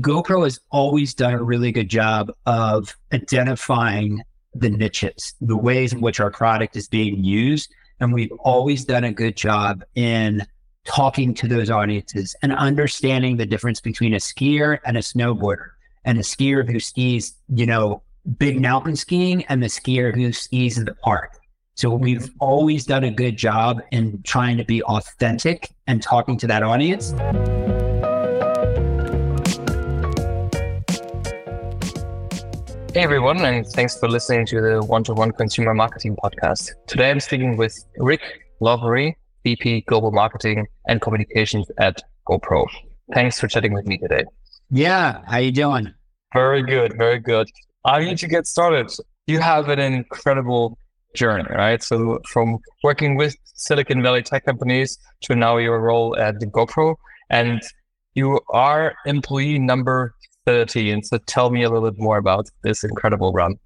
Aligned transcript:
GoPro 0.00 0.44
has 0.44 0.60
always 0.70 1.14
done 1.14 1.34
a 1.34 1.42
really 1.42 1.72
good 1.72 1.88
job 1.88 2.32
of 2.46 2.96
identifying 3.12 4.22
the 4.54 4.70
niches, 4.70 5.34
the 5.40 5.56
ways 5.56 5.92
in 5.92 6.00
which 6.00 6.20
our 6.20 6.30
product 6.30 6.76
is 6.76 6.88
being 6.88 7.22
used. 7.22 7.72
And 8.00 8.12
we've 8.12 8.32
always 8.40 8.84
done 8.84 9.04
a 9.04 9.12
good 9.12 9.36
job 9.36 9.84
in 9.94 10.46
talking 10.84 11.34
to 11.34 11.46
those 11.46 11.70
audiences 11.70 12.34
and 12.42 12.52
understanding 12.52 13.36
the 13.36 13.46
difference 13.46 13.80
between 13.80 14.14
a 14.14 14.18
skier 14.18 14.78
and 14.84 14.96
a 14.96 15.00
snowboarder 15.00 15.70
and 16.04 16.18
a 16.18 16.22
skier 16.22 16.68
who 16.68 16.80
skis, 16.80 17.34
you 17.48 17.66
know, 17.66 18.02
big 18.38 18.60
mountain 18.60 18.96
skiing 18.96 19.44
and 19.44 19.62
the 19.62 19.68
skier 19.68 20.14
who 20.14 20.32
skis 20.32 20.78
in 20.78 20.84
the 20.84 20.94
park. 20.94 21.38
So 21.74 21.90
we've 21.90 22.30
always 22.40 22.84
done 22.84 23.04
a 23.04 23.10
good 23.10 23.36
job 23.36 23.80
in 23.92 24.22
trying 24.24 24.56
to 24.58 24.64
be 24.64 24.82
authentic 24.82 25.70
and 25.86 26.02
talking 26.02 26.36
to 26.38 26.46
that 26.48 26.62
audience. 26.62 27.14
Hey 32.94 33.04
everyone, 33.04 33.42
and 33.42 33.66
thanks 33.66 33.98
for 33.98 34.06
listening 34.06 34.44
to 34.44 34.60
the 34.60 34.82
One 34.84 35.02
to 35.04 35.14
One 35.14 35.32
Consumer 35.32 35.72
Marketing 35.72 36.14
Podcast. 36.14 36.72
Today 36.86 37.10
I'm 37.10 37.20
speaking 37.20 37.56
with 37.56 37.74
Rick 37.96 38.20
Loughery, 38.60 39.14
VP 39.44 39.80
Global 39.88 40.12
Marketing 40.12 40.66
and 40.86 41.00
Communications 41.00 41.70
at 41.78 42.02
GoPro. 42.28 42.66
Thanks 43.14 43.40
for 43.40 43.48
chatting 43.48 43.72
with 43.72 43.86
me 43.86 43.96
today. 43.96 44.24
Yeah, 44.68 45.22
how 45.26 45.38
you 45.38 45.52
doing? 45.52 45.94
Very 46.34 46.62
good, 46.62 46.98
very 46.98 47.18
good. 47.18 47.48
I 47.86 48.04
need 48.04 48.18
to 48.18 48.28
get 48.28 48.46
started. 48.46 48.92
You 49.26 49.40
have 49.40 49.70
an 49.70 49.78
incredible 49.78 50.76
journey, 51.16 51.48
right? 51.48 51.82
So 51.82 52.20
from 52.28 52.58
working 52.84 53.16
with 53.16 53.34
Silicon 53.54 54.02
Valley 54.02 54.22
tech 54.22 54.44
companies 54.44 54.98
to 55.22 55.34
now 55.34 55.56
your 55.56 55.80
role 55.80 56.14
at 56.18 56.40
the 56.40 56.46
GoPro, 56.46 56.96
and 57.30 57.62
you 58.12 58.38
are 58.50 58.92
employee 59.06 59.58
number 59.58 60.14
13. 60.46 61.02
So 61.02 61.18
tell 61.18 61.50
me 61.50 61.62
a 61.62 61.70
little 61.70 61.90
bit 61.90 62.00
more 62.00 62.18
about 62.18 62.48
this 62.62 62.84
incredible 62.84 63.32
run. 63.32 63.56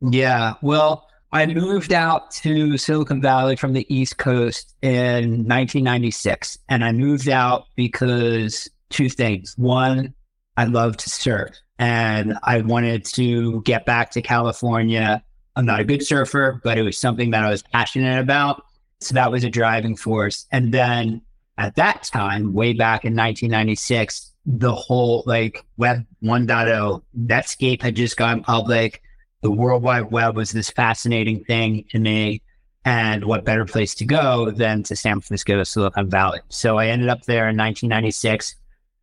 Yeah, 0.00 0.54
well, 0.62 1.06
I 1.32 1.46
moved 1.46 1.92
out 1.92 2.30
to 2.32 2.76
Silicon 2.76 3.22
Valley 3.22 3.56
from 3.56 3.72
the 3.72 3.86
East 3.94 4.18
Coast 4.18 4.74
in 4.82 5.46
1996. 5.46 6.58
And 6.68 6.84
I 6.84 6.92
moved 6.92 7.28
out 7.28 7.64
because 7.76 8.68
two 8.90 9.08
things. 9.08 9.54
One, 9.56 10.14
I 10.56 10.64
love 10.64 10.96
to 10.98 11.10
surf 11.10 11.56
and 11.78 12.36
I 12.42 12.60
wanted 12.60 13.04
to 13.06 13.62
get 13.62 13.86
back 13.86 14.10
to 14.12 14.22
California. 14.22 15.22
I'm 15.56 15.64
not 15.64 15.80
a 15.80 15.84
good 15.84 16.04
surfer, 16.04 16.60
but 16.62 16.78
it 16.78 16.82
was 16.82 16.98
something 16.98 17.30
that 17.30 17.44
I 17.44 17.50
was 17.50 17.62
passionate 17.62 18.20
about. 18.20 18.62
So 19.00 19.14
that 19.14 19.32
was 19.32 19.42
a 19.44 19.50
driving 19.50 19.96
force. 19.96 20.46
And 20.52 20.72
then 20.72 21.22
at 21.58 21.76
that 21.76 22.04
time, 22.04 22.52
way 22.52 22.72
back 22.72 23.04
in 23.04 23.16
1996, 23.16 24.31
the 24.44 24.74
whole 24.74 25.22
like 25.26 25.64
web 25.76 26.04
1.0 26.22 27.02
netscape 27.18 27.82
had 27.82 27.94
just 27.94 28.16
gone 28.16 28.42
public. 28.42 29.02
The 29.42 29.50
world 29.50 29.82
wide 29.82 30.10
web 30.10 30.36
was 30.36 30.50
this 30.50 30.70
fascinating 30.70 31.44
thing 31.44 31.84
to 31.90 31.98
me. 31.98 32.42
And 32.84 33.24
what 33.24 33.44
better 33.44 33.64
place 33.64 33.94
to 33.96 34.04
go 34.04 34.50
than 34.50 34.82
to 34.84 34.96
san 34.96 35.20
francisco 35.20 35.62
silicon 35.62 36.10
valley. 36.10 36.40
So 36.48 36.78
i 36.78 36.88
ended 36.88 37.08
up 37.08 37.22
there 37.22 37.48
in 37.48 37.56
1996 37.56 38.56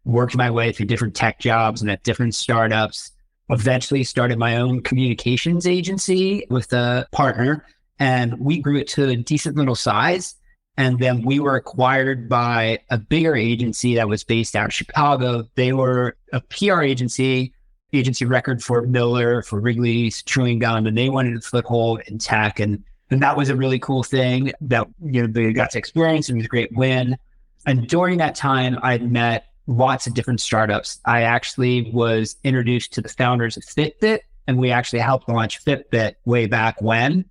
worked 0.03 0.35
my 0.35 0.49
way 0.49 0.71
through 0.71 0.87
different 0.87 1.15
tech 1.15 1.39
jobs 1.39 1.81
and 1.81 1.89
at 1.89 2.03
different 2.03 2.35
startups. 2.35 3.11
Eventually 3.49 4.03
started 4.03 4.37
my 4.37 4.57
own 4.57 4.81
communications 4.81 5.65
agency 5.65 6.45
with 6.49 6.71
a 6.73 7.07
partner 7.11 7.65
and 7.99 8.37
we 8.39 8.59
grew 8.59 8.77
it 8.77 8.87
to 8.89 9.09
a 9.09 9.15
decent 9.15 9.55
little 9.55 9.75
size 9.75 10.35
and 10.79 10.97
then 10.97 11.23
we 11.23 11.41
were 11.41 11.57
acquired 11.57 12.29
by 12.29 12.79
a 12.89 12.97
bigger 12.97 13.35
agency 13.35 13.95
that 13.95 14.07
was 14.07 14.23
based 14.23 14.55
out 14.55 14.67
of 14.67 14.73
Chicago. 14.73 15.43
They 15.55 15.73
were 15.73 16.15
a 16.31 16.39
PR 16.39 16.81
agency, 16.81 17.53
agency 17.91 18.23
record 18.23 18.63
for 18.63 18.83
Miller, 18.83 19.41
for 19.41 19.59
Wrigley's 19.59 20.23
Chewing 20.23 20.59
Gum, 20.59 20.87
and 20.87 20.97
they 20.97 21.09
wanted 21.09 21.35
a 21.35 21.41
foothold 21.41 21.99
in 22.07 22.17
tech. 22.17 22.61
And, 22.61 22.81
and 23.11 23.21
that 23.21 23.35
was 23.35 23.49
a 23.49 23.57
really 23.57 23.77
cool 23.77 24.03
thing 24.03 24.53
that 24.61 24.87
you 25.03 25.21
know 25.21 25.27
they 25.27 25.51
got 25.51 25.71
to 25.71 25.77
experience. 25.77 26.29
It 26.29 26.35
was 26.35 26.45
a 26.45 26.47
great 26.47 26.73
win. 26.73 27.17
And 27.65 27.85
during 27.85 28.17
that 28.19 28.35
time, 28.35 28.79
I 28.81 28.99
met 28.99 29.47
lots 29.67 30.07
of 30.07 30.13
different 30.13 30.39
startups. 30.39 31.01
I 31.03 31.23
actually 31.23 31.91
was 31.91 32.37
introduced 32.45 32.93
to 32.93 33.01
the 33.01 33.09
founders 33.09 33.57
of 33.57 33.63
Fitbit, 33.63 34.19
and 34.47 34.57
we 34.57 34.71
actually 34.71 34.99
helped 34.99 35.27
launch 35.27 35.61
Fitbit 35.65 36.15
way 36.23 36.45
back 36.45 36.81
when. 36.81 37.25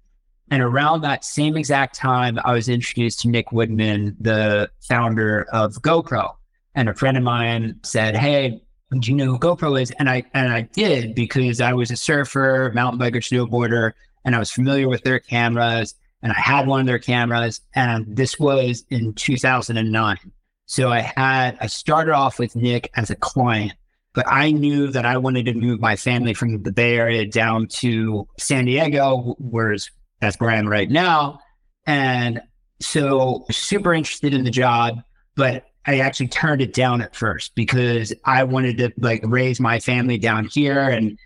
And 0.51 0.63
around 0.63 1.03
that 1.03 1.25
same 1.25 1.57
exact 1.57 1.95
time, 1.95 2.39
I 2.45 2.53
was 2.53 2.69
introduced 2.69 3.21
to 3.21 3.29
Nick 3.29 3.53
Woodman, 3.53 4.17
the 4.19 4.71
founder 4.81 5.47
of 5.53 5.75
GoPro. 5.75 6.35
And 6.75 6.89
a 6.89 6.95
friend 6.95 7.17
of 7.17 7.23
mine 7.23 7.81
said, 7.83 8.17
Hey, 8.17 8.63
do 8.99 9.11
you 9.11 9.17
know 9.17 9.27
who 9.27 9.39
GoPro 9.39 9.81
is? 9.81 9.91
And 9.99 10.09
I 10.09 10.23
and 10.33 10.53
I 10.53 10.63
did 10.63 11.15
because 11.15 11.61
I 11.61 11.73
was 11.73 11.91
a 11.91 11.97
surfer, 11.97 12.73
mountain 12.75 13.01
biker, 13.01 13.17
snowboarder, 13.17 13.93
and 14.25 14.35
I 14.35 14.39
was 14.39 14.51
familiar 14.51 14.89
with 14.89 15.03
their 15.03 15.21
cameras. 15.21 15.95
And 16.23 16.33
I 16.33 16.41
had 16.41 16.67
one 16.67 16.81
of 16.81 16.87
their 16.87 16.99
cameras. 16.99 17.61
And 17.75 18.05
this 18.17 18.39
was 18.39 18.85
in 18.91 19.13
2009. 19.15 20.19
So 20.67 20.91
I 20.91 21.01
had 21.01 21.59
I 21.61 21.67
started 21.67 22.13
off 22.13 22.39
with 22.39 22.57
Nick 22.57 22.91
as 22.95 23.11
a 23.11 23.17
client, 23.17 23.75
but 24.15 24.27
I 24.27 24.51
knew 24.53 24.89
that 24.89 25.05
I 25.05 25.19
wanted 25.19 25.47
to 25.47 25.55
move 25.55 25.81
my 25.81 25.97
family 25.97 26.33
from 26.33 26.63
the 26.63 26.73
Bay 26.73 26.97
Area 26.97 27.27
down 27.27 27.67
to 27.69 28.27
San 28.39 28.65
Diego, 28.65 29.37
whereas 29.39 29.91
that's 30.21 30.39
where 30.41 30.51
I 30.51 30.57
am 30.57 30.69
right 30.69 30.91
now. 30.91 31.41
And 31.87 32.41
so 32.81 33.47
super 33.51 33.95
interested 33.95 34.35
in 34.35 34.45
the 34.45 34.51
job, 34.51 35.03
but 35.37 35.67
I 35.87 36.01
actually 36.01 36.29
turned 36.29 36.61
it 36.61 36.75
down 36.75 37.01
at 37.01 37.17
first 37.17 37.55
because 37.55 38.13
I 38.25 38.45
wanted 38.45 38.79
to 38.79 38.93
like 38.99 39.23
raise 39.25 39.59
my 39.59 39.81
family 39.81 40.19
down 40.19 40.47
here. 40.47 40.81
And 40.81 41.19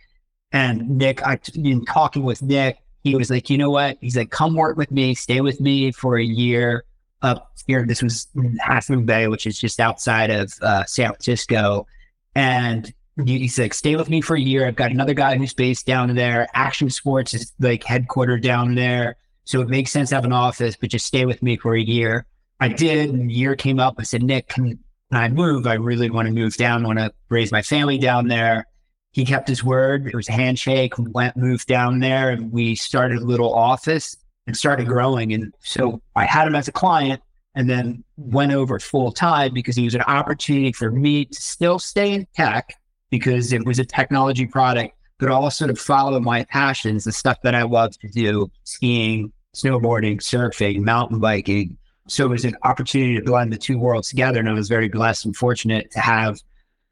and 0.53 0.89
Nick, 0.99 1.23
I 1.27 1.41
in 1.55 1.85
talking 1.85 2.23
with 2.23 2.43
Nick, 2.43 2.79
he 3.03 3.17
was 3.17 3.31
like, 3.31 3.51
you 3.51 3.59
know 3.59 3.71
what? 3.71 3.99
He's 4.01 4.17
like, 4.17 4.31
come 4.31 4.55
work 4.55 4.77
with 4.77 4.91
me, 4.91 5.15
stay 5.15 5.41
with 5.41 5.61
me 5.61 5.91
for 5.91 6.17
a 6.17 6.23
year 6.23 6.85
up 7.23 7.53
here. 7.67 7.85
This 7.87 8.03
was 8.03 8.29
Moon 8.35 9.07
Bay, 9.07 9.27
which 9.29 9.47
is 9.47 9.59
just 9.59 9.81
outside 9.81 10.31
of 10.31 10.53
uh, 10.63 10.85
San 10.85 11.09
Francisco. 11.09 11.87
And 12.35 12.93
he's 13.25 13.59
like, 13.59 13.75
stay 13.75 13.97
with 13.97 14.09
me 14.09 14.21
for 14.21 14.37
a 14.37 14.41
year. 14.41 14.67
I've 14.67 14.77
got 14.77 14.91
another 14.91 15.15
guy 15.15 15.37
who's 15.37 15.55
based 15.55 15.87
down 15.87 16.15
there. 16.15 16.49
Action 16.55 16.91
Sports 16.91 17.35
is 17.35 17.53
like 17.61 17.85
headquartered 17.85 18.43
down 18.43 18.75
there. 18.75 19.17
So 19.45 19.61
it 19.61 19.69
makes 19.69 19.91
sense 19.91 20.11
to 20.11 20.15
have 20.15 20.25
an 20.25 20.33
office, 20.33 20.77
but 20.77 20.91
just 20.91 21.07
stay 21.07 21.27
with 21.27 21.43
me 21.43 21.57
for 21.57 21.75
a 21.75 21.81
year. 21.81 22.27
I 22.61 22.69
did. 22.69 23.11
And 23.11 23.29
the 23.29 23.35
year 23.35 23.57
came 23.57 23.81
up. 23.81 23.97
I 23.99 24.05
said, 24.05 24.23
Nick, 24.23 24.49
can, 24.49 24.79
I 25.11 25.29
move? 25.29 25.67
I 25.67 25.75
really 25.75 26.09
want 26.09 26.27
to 26.29 26.33
move 26.33 26.57
down. 26.57 26.85
I 26.85 26.87
want 26.87 26.99
to 26.99 27.13
raise 27.29 27.53
my 27.53 27.61
family 27.61 27.99
down 27.99 28.29
there. 28.29 28.67
He 29.11 29.27
kept 29.27 29.47
his 29.47 29.63
word. 29.63 30.07
It 30.07 30.15
was 30.15 30.29
a 30.29 30.33
handshake. 30.33 30.97
We 30.97 31.11
went, 31.11 31.37
moved 31.37 31.67
down 31.67 31.99
there, 31.99 32.31
and 32.31 32.51
we 32.51 32.77
started 32.77 33.19
a 33.19 33.25
little 33.25 33.53
office 33.53 34.17
and 34.47 34.57
started 34.57 34.87
growing. 34.87 35.35
And 35.35 35.53
so 35.61 36.01
I 36.17 36.25
had 36.25 36.47
him 36.47 36.55
as 36.55 36.67
a 36.67 36.73
client 36.73 37.21
and 37.55 37.69
then 37.69 38.05
went 38.17 38.53
over 38.53 38.79
full 38.79 39.13
time 39.13 39.53
because 39.53 39.77
he 39.77 39.85
was 39.85 39.95
an 39.95 40.01
opportunity 40.03 40.73
for 40.73 40.91
me 40.91 41.27
to 41.27 41.43
still 41.43 41.79
stay 41.79 42.15
in 42.15 42.27
tech 42.35 42.75
because 43.13 43.53
it 43.53 43.65
was 43.67 43.79
a 43.79 43.85
technology 43.85 44.47
product, 44.47 44.97
but 45.19 45.29
also 45.29 45.67
to 45.67 45.75
follow 45.75 46.19
my 46.19 46.45
passions, 46.45 47.05
the 47.05 47.13
stuff 47.13 47.37
that 47.43 47.55
I 47.55 47.63
love 47.63 47.97
to 47.99 48.09
do 48.09 48.51
skiing, 48.65 49.31
snowboarding, 49.55 50.17
surfing, 50.17 50.81
mountain 50.81 51.21
biking. 51.21 51.77
So 52.09 52.25
it 52.25 52.31
was 52.31 52.47
an 52.47 52.57
opportunity 52.65 53.17
to 53.17 53.23
blend 53.23 53.53
the 53.53 53.59
two 53.59 53.79
worlds 53.79 54.09
together. 54.09 54.41
And 54.41 54.49
I 54.49 54.55
was 54.55 54.69
very 54.69 54.89
blessed 54.89 55.27
and 55.27 55.37
fortunate 55.37 55.91
to 55.91 56.01
have 56.01 56.41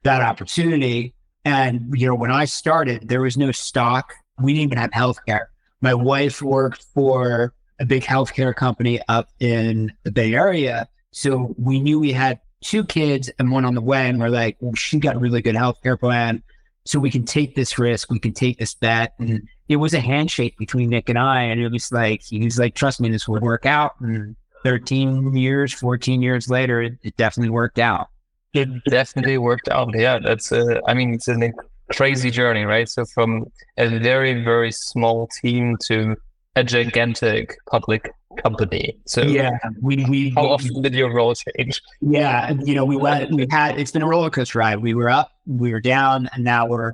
that 0.03 0.21
opportunity. 0.21 1.15
And, 1.47 1.91
you 1.95 2.07
know, 2.07 2.15
when 2.15 2.31
I 2.31 2.45
started, 2.45 3.09
there 3.09 3.23
was 3.23 3.39
no 3.39 3.51
stock. 3.51 4.13
We 4.39 4.53
didn't 4.53 4.73
even 4.73 4.79
have 4.79 4.91
healthcare. 4.91 5.47
My 5.81 5.95
wife 5.95 6.43
worked 6.43 6.85
for 6.95 7.55
a 7.79 7.87
big 7.87 8.03
healthcare 8.03 8.55
company 8.55 9.01
up 9.09 9.31
in 9.41 9.91
the 10.05 10.13
Bay 10.13 10.35
Area. 10.35 10.87
So 11.13 11.55
we 11.57 11.81
knew 11.81 11.99
we 11.99 12.13
had 12.13 12.41
two 12.63 12.85
kids 12.85 13.31
and 13.39 13.51
one 13.51 13.65
on 13.65 13.75
the 13.75 13.81
way. 13.81 14.09
And 14.09 14.19
we're 14.19 14.29
like, 14.29 14.57
well, 14.61 14.75
she 14.75 14.99
got 14.99 15.17
a 15.17 15.19
really 15.19 15.43
good 15.43 15.55
healthcare 15.55 15.99
plan. 15.99 16.43
So 16.85 16.99
we 16.99 17.11
can 17.11 17.25
take 17.25 17.55
this 17.55 17.79
risk. 17.79 18.11
We 18.11 18.19
can 18.19 18.33
take 18.33 18.59
this 18.59 18.75
bet. 18.75 19.15
And 19.19 19.47
it 19.69 19.77
was 19.77 19.95
a 19.95 20.01
handshake 20.01 20.57
between 20.59 20.91
Nick 20.91 21.09
and 21.09 21.19
I. 21.19 21.43
And 21.43 21.61
it 21.61 21.71
was 21.71 21.93
like, 21.93 22.23
he 22.23 22.45
was 22.45 22.59
like, 22.59 22.75
trust 22.75 23.01
me, 23.01 23.11
this 23.11 23.29
will 23.29 23.41
work 23.41 23.67
out. 23.67 23.93
And 24.01 24.35
13 24.65 25.37
years, 25.37 25.73
14 25.75 26.23
years 26.23 26.49
later, 26.49 26.83
it, 26.83 26.95
it 27.03 27.17
definitely 27.17 27.51
worked 27.51 27.79
out. 27.79 28.09
It 28.53 28.69
definitely 28.85 29.39
worked 29.39 29.69
out. 29.69 29.91
Yeah. 29.95 30.19
That's, 30.19 30.51
uh, 30.51 30.81
I 30.87 30.95
mean, 30.95 31.15
it's 31.15 31.29
a 31.29 31.53
crazy 31.93 32.31
journey, 32.31 32.65
right? 32.65 32.89
So 32.89 33.05
from 33.05 33.47
a 33.77 33.99
very, 33.99 34.43
very 34.43 34.73
small 34.73 35.29
team 35.41 35.77
to 35.87 36.17
a 36.57 36.65
gigantic 36.65 37.57
public 37.71 38.11
company. 38.39 38.99
So 39.07 39.23
yeah, 39.23 39.59
we 39.81 40.05
we 40.07 40.31
how 40.31 40.47
often 40.47 40.83
did 40.83 40.95
your 40.95 41.13
role 41.13 41.35
change? 41.35 41.81
Yeah, 42.01 42.53
you 42.65 42.75
know, 42.75 42.85
we 42.85 42.97
went 42.97 43.31
we 43.33 43.47
had 43.51 43.79
it's 43.79 43.91
been 43.91 44.03
a 44.03 44.07
roller 44.07 44.31
coaster 44.31 44.59
ride. 44.59 44.79
We 44.79 44.95
were 44.95 45.11
up, 45.11 45.33
we 45.47 45.73
were 45.73 45.81
down, 45.81 46.29
and 46.33 46.45
now 46.45 46.67
we're 46.67 46.93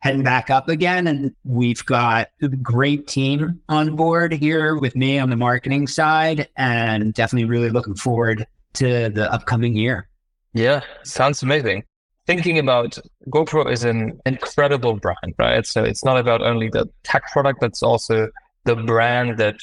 heading 0.00 0.22
back 0.24 0.50
up 0.50 0.68
again. 0.68 1.06
And 1.06 1.34
we've 1.44 1.84
got 1.86 2.28
a 2.42 2.48
great 2.48 3.06
team 3.06 3.60
on 3.68 3.94
board 3.94 4.32
here 4.32 4.76
with 4.76 4.96
me 4.96 5.18
on 5.18 5.30
the 5.30 5.36
marketing 5.36 5.86
side, 5.86 6.48
and 6.56 7.14
definitely 7.14 7.48
really 7.48 7.70
looking 7.70 7.94
forward 7.94 8.46
to 8.74 9.08
the 9.10 9.32
upcoming 9.32 9.76
year. 9.76 10.08
Yeah, 10.54 10.80
sounds 11.04 11.42
amazing. 11.42 11.84
thinking 12.26 12.58
about 12.58 12.98
GoPro 13.28 13.70
is 13.70 13.84
an 13.84 14.20
incredible 14.26 14.94
brand, 14.94 15.34
right? 15.38 15.66
So 15.66 15.82
it's 15.82 16.04
not 16.04 16.18
about 16.18 16.42
only 16.42 16.68
the 16.68 16.88
tech 17.02 17.24
product, 17.32 17.60
that's 17.60 17.82
also 17.82 18.28
the 18.64 18.76
brand 18.76 19.38
that 19.38 19.56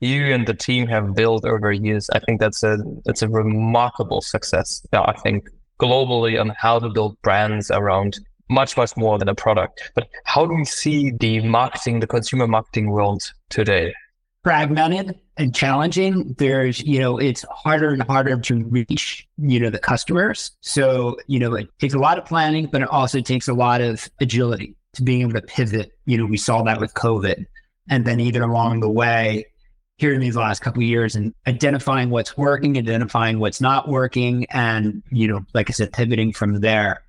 you 0.00 0.32
and 0.32 0.46
the 0.46 0.54
team 0.54 0.86
have 0.88 1.14
built 1.14 1.44
over 1.44 1.72
years. 1.72 2.10
I 2.10 2.18
think 2.20 2.40
that's 2.40 2.62
a 2.62 2.78
that's 3.04 3.22
a 3.22 3.28
remarkable 3.28 4.20
success. 4.20 4.86
I 4.92 5.12
think 5.22 5.48
globally 5.80 6.40
on 6.40 6.52
how 6.58 6.78
to 6.78 6.88
build 6.88 7.20
brands 7.22 7.70
around 7.70 8.18
much 8.48 8.76
much 8.76 8.96
more 8.96 9.18
than 9.18 9.28
a 9.28 9.34
product. 9.34 9.92
But 9.94 10.08
how 10.24 10.46
do 10.46 10.54
we 10.54 10.64
see 10.64 11.10
the 11.10 11.40
marketing, 11.40 12.00
the 12.00 12.06
consumer 12.06 12.46
marketing 12.46 12.90
world 12.90 13.22
today? 13.48 13.94
fragmented 14.44 15.18
and 15.38 15.54
challenging. 15.54 16.34
There's, 16.38 16.80
you 16.80 17.00
know, 17.00 17.18
it's 17.18 17.44
harder 17.50 17.88
and 17.88 18.02
harder 18.02 18.38
to 18.38 18.64
reach, 18.64 19.26
you 19.38 19.58
know, 19.58 19.70
the 19.70 19.78
customers. 19.78 20.52
So, 20.60 21.16
you 21.26 21.40
know, 21.40 21.54
it 21.54 21.68
takes 21.80 21.94
a 21.94 21.98
lot 21.98 22.18
of 22.18 22.26
planning, 22.26 22.66
but 22.66 22.82
it 22.82 22.88
also 22.88 23.20
takes 23.20 23.48
a 23.48 23.54
lot 23.54 23.80
of 23.80 24.08
agility 24.20 24.76
to 24.92 25.02
being 25.02 25.22
able 25.22 25.32
to 25.32 25.42
pivot. 25.42 25.92
You 26.04 26.18
know, 26.18 26.26
we 26.26 26.36
saw 26.36 26.62
that 26.62 26.78
with 26.78 26.94
COVID. 26.94 27.46
And 27.88 28.04
then 28.04 28.20
even 28.20 28.42
along 28.42 28.80
the 28.80 28.88
way, 28.88 29.46
here 29.96 30.12
in 30.12 30.20
these 30.20 30.36
last 30.36 30.60
couple 30.60 30.82
of 30.82 30.88
years 30.88 31.14
and 31.14 31.32
identifying 31.46 32.10
what's 32.10 32.36
working, 32.36 32.76
identifying 32.76 33.38
what's 33.38 33.60
not 33.60 33.88
working, 33.88 34.46
and, 34.50 35.02
you 35.10 35.28
know, 35.28 35.44
like 35.54 35.70
I 35.70 35.72
said, 35.72 35.92
pivoting 35.92 36.32
from 36.32 36.60
there. 36.60 37.02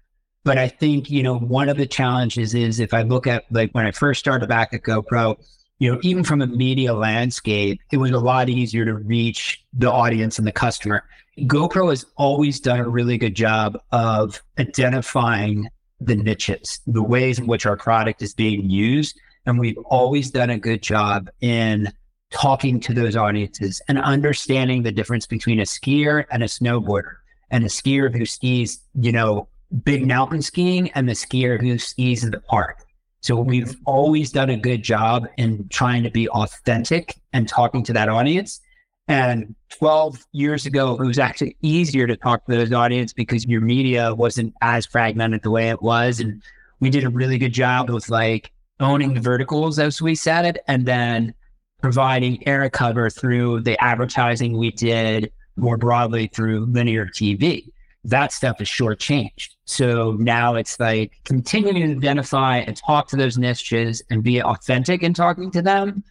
But 0.44 0.60
I 0.60 0.68
think, 0.68 1.10
you 1.10 1.24
know, 1.24 1.40
one 1.40 1.70
of 1.70 1.78
the 1.78 1.88
challenges 1.88 2.54
is 2.54 2.80
if 2.80 2.94
I 2.94 3.02
look 3.02 3.26
at 3.26 3.46
like 3.50 3.72
when 3.72 3.88
I 3.88 3.92
first 3.92 4.20
started 4.20 4.48
back 4.48 4.74
at 4.74 4.84
GoPro, 4.84 5.38
you 5.80 5.92
know, 5.92 6.00
even 6.04 6.24
from 6.24 6.42
a 6.42 6.48
media 6.48 6.94
landscape, 6.94 7.82
it 7.92 7.98
was 7.98 8.12
a 8.12 8.20
lot 8.20 8.48
easier 8.50 8.86
to 8.86 8.94
reach 8.94 9.64
the 9.74 9.92
audience 9.92 10.38
and 10.38 10.48
the 10.48 10.52
customer. 10.52 11.04
GoPro 11.40 11.90
has 11.90 12.06
always 12.16 12.60
done 12.60 12.80
a 12.80 12.88
really 12.88 13.18
good 13.18 13.36
job 13.36 13.78
of 13.92 14.42
identifying 14.60 15.68
the 16.00 16.16
niches, 16.16 16.80
the 16.86 17.04
ways 17.04 17.40
in 17.40 17.48
which 17.48 17.66
our 17.66 17.76
product 17.76 18.22
is 18.22 18.34
being 18.36 18.70
used. 18.70 19.20
And 19.48 19.60
we've 19.60 19.78
always 19.86 20.30
done 20.30 20.52
a 20.52 20.60
good 20.60 20.82
job 20.82 21.30
in 21.42 21.92
talking 22.32 22.80
to 22.80 22.94
those 22.94 23.16
audiences 23.16 23.82
and 23.88 24.00
understanding 24.00 24.84
the 24.84 24.92
difference 24.92 25.26
between 25.26 25.60
a 25.60 25.64
skier 25.64 26.26
and 26.32 26.44
a 26.44 26.48
snowboarder 26.48 27.16
and 27.52 27.64
a 27.64 27.68
skier 27.68 28.16
who 28.16 28.26
skis, 28.26 28.80
you 29.00 29.12
know, 29.12 29.48
big 29.84 30.08
mountain 30.08 30.42
skiing 30.42 30.90
and 30.92 31.08
the 31.08 31.14
skier 31.14 31.60
who 31.60 31.78
skis 31.78 32.24
in 32.24 32.32
the 32.32 32.40
park 32.42 32.86
so 33.26 33.36
we've 33.36 33.76
always 33.86 34.32
done 34.32 34.52
a 34.52 34.56
good 34.56 34.84
job 34.84 35.26
in 35.38 35.68
trying 35.70 36.04
to 36.04 36.12
be 36.12 36.30
authentic 36.30 37.16
and 37.34 37.48
talking 37.48 37.82
to 37.86 37.94
that 37.94 38.08
audience. 38.08 38.62
And 39.08 39.56
12 39.70 40.24
years 40.32 40.68
ago, 40.68 40.94
it 40.94 41.04
was 41.04 41.18
actually 41.18 41.58
easier 41.64 42.06
to 42.06 42.16
talk 42.16 42.46
to 42.46 42.56
those 42.56 42.72
audience 42.72 43.14
because 43.14 43.44
your 43.48 43.62
media 43.62 44.14
wasn't 44.14 44.54
as 44.62 44.86
fragmented 44.86 45.42
the 45.42 45.50
way 45.50 45.70
it 45.70 45.82
was. 45.82 46.20
And 46.20 46.40
we 46.82 46.92
did 46.92 47.04
a 47.04 47.10
really 47.10 47.40
good 47.40 47.52
job 47.52 47.90
with 47.90 48.10
like 48.10 48.52
owning 48.80 49.16
the 49.16 49.22
verticals 49.22 49.80
as 49.80 50.00
we 50.00 50.14
said 50.14 50.46
it, 50.46 50.64
and 50.68 50.86
then 50.86 51.34
providing 51.82 52.46
air 52.48 52.70
cover 52.70 53.10
through 53.10 53.62
the 53.62 53.82
advertising 53.84 54.58
we 54.58 54.72
did 54.72 55.32
more 55.56 55.78
broadly 55.78 56.28
through 56.28 56.66
linear 56.66 57.06
TV 57.06 57.72
that 58.06 58.32
stuff 58.32 58.62
is 58.62 58.68
shortchanged. 58.68 59.50
So 59.66 60.14
now 60.20 60.56
it's 60.56 60.80
like 60.80 61.20
continuing 61.26 61.76
to 61.76 61.92
identify 61.98 62.58
and 62.58 62.78
talk 62.78 63.08
to 63.10 63.16
those 63.16 63.38
niches 63.38 64.02
and 64.10 64.24
be 64.24 64.42
authentic 64.42 65.02
in 65.02 65.14
talking 65.14 65.52
to 65.52 65.62
them. 65.62 66.04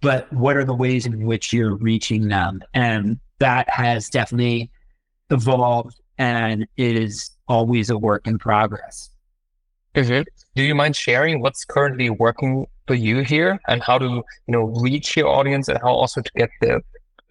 But 0.00 0.30
what 0.32 0.56
are 0.56 0.64
the 0.64 0.74
ways 0.74 1.06
in 1.06 1.26
which 1.26 1.52
you're 1.52 1.76
reaching 1.76 2.28
them? 2.28 2.62
And 2.72 3.20
that 3.38 3.68
has 3.68 4.08
definitely 4.08 4.70
evolved 5.30 6.00
and 6.18 6.66
it 6.76 6.96
is 6.96 7.30
always 7.46 7.90
a 7.90 7.98
work 7.98 8.26
in 8.26 8.38
progress. 8.38 9.10
Mm-hmm. 9.94 10.22
Do 10.56 10.62
you 10.62 10.74
mind 10.74 10.96
sharing 10.96 11.40
what's 11.40 11.64
currently 11.64 12.08
working 12.08 12.66
for 12.86 12.94
you 12.94 13.20
here 13.20 13.58
and 13.68 13.82
how 13.82 13.98
to, 13.98 14.06
you 14.06 14.22
know, 14.48 14.64
reach 14.80 15.16
your 15.16 15.28
audience 15.28 15.68
and 15.68 15.78
how 15.78 15.92
also 15.92 16.20
to 16.20 16.30
get 16.36 16.50
the 16.60 16.80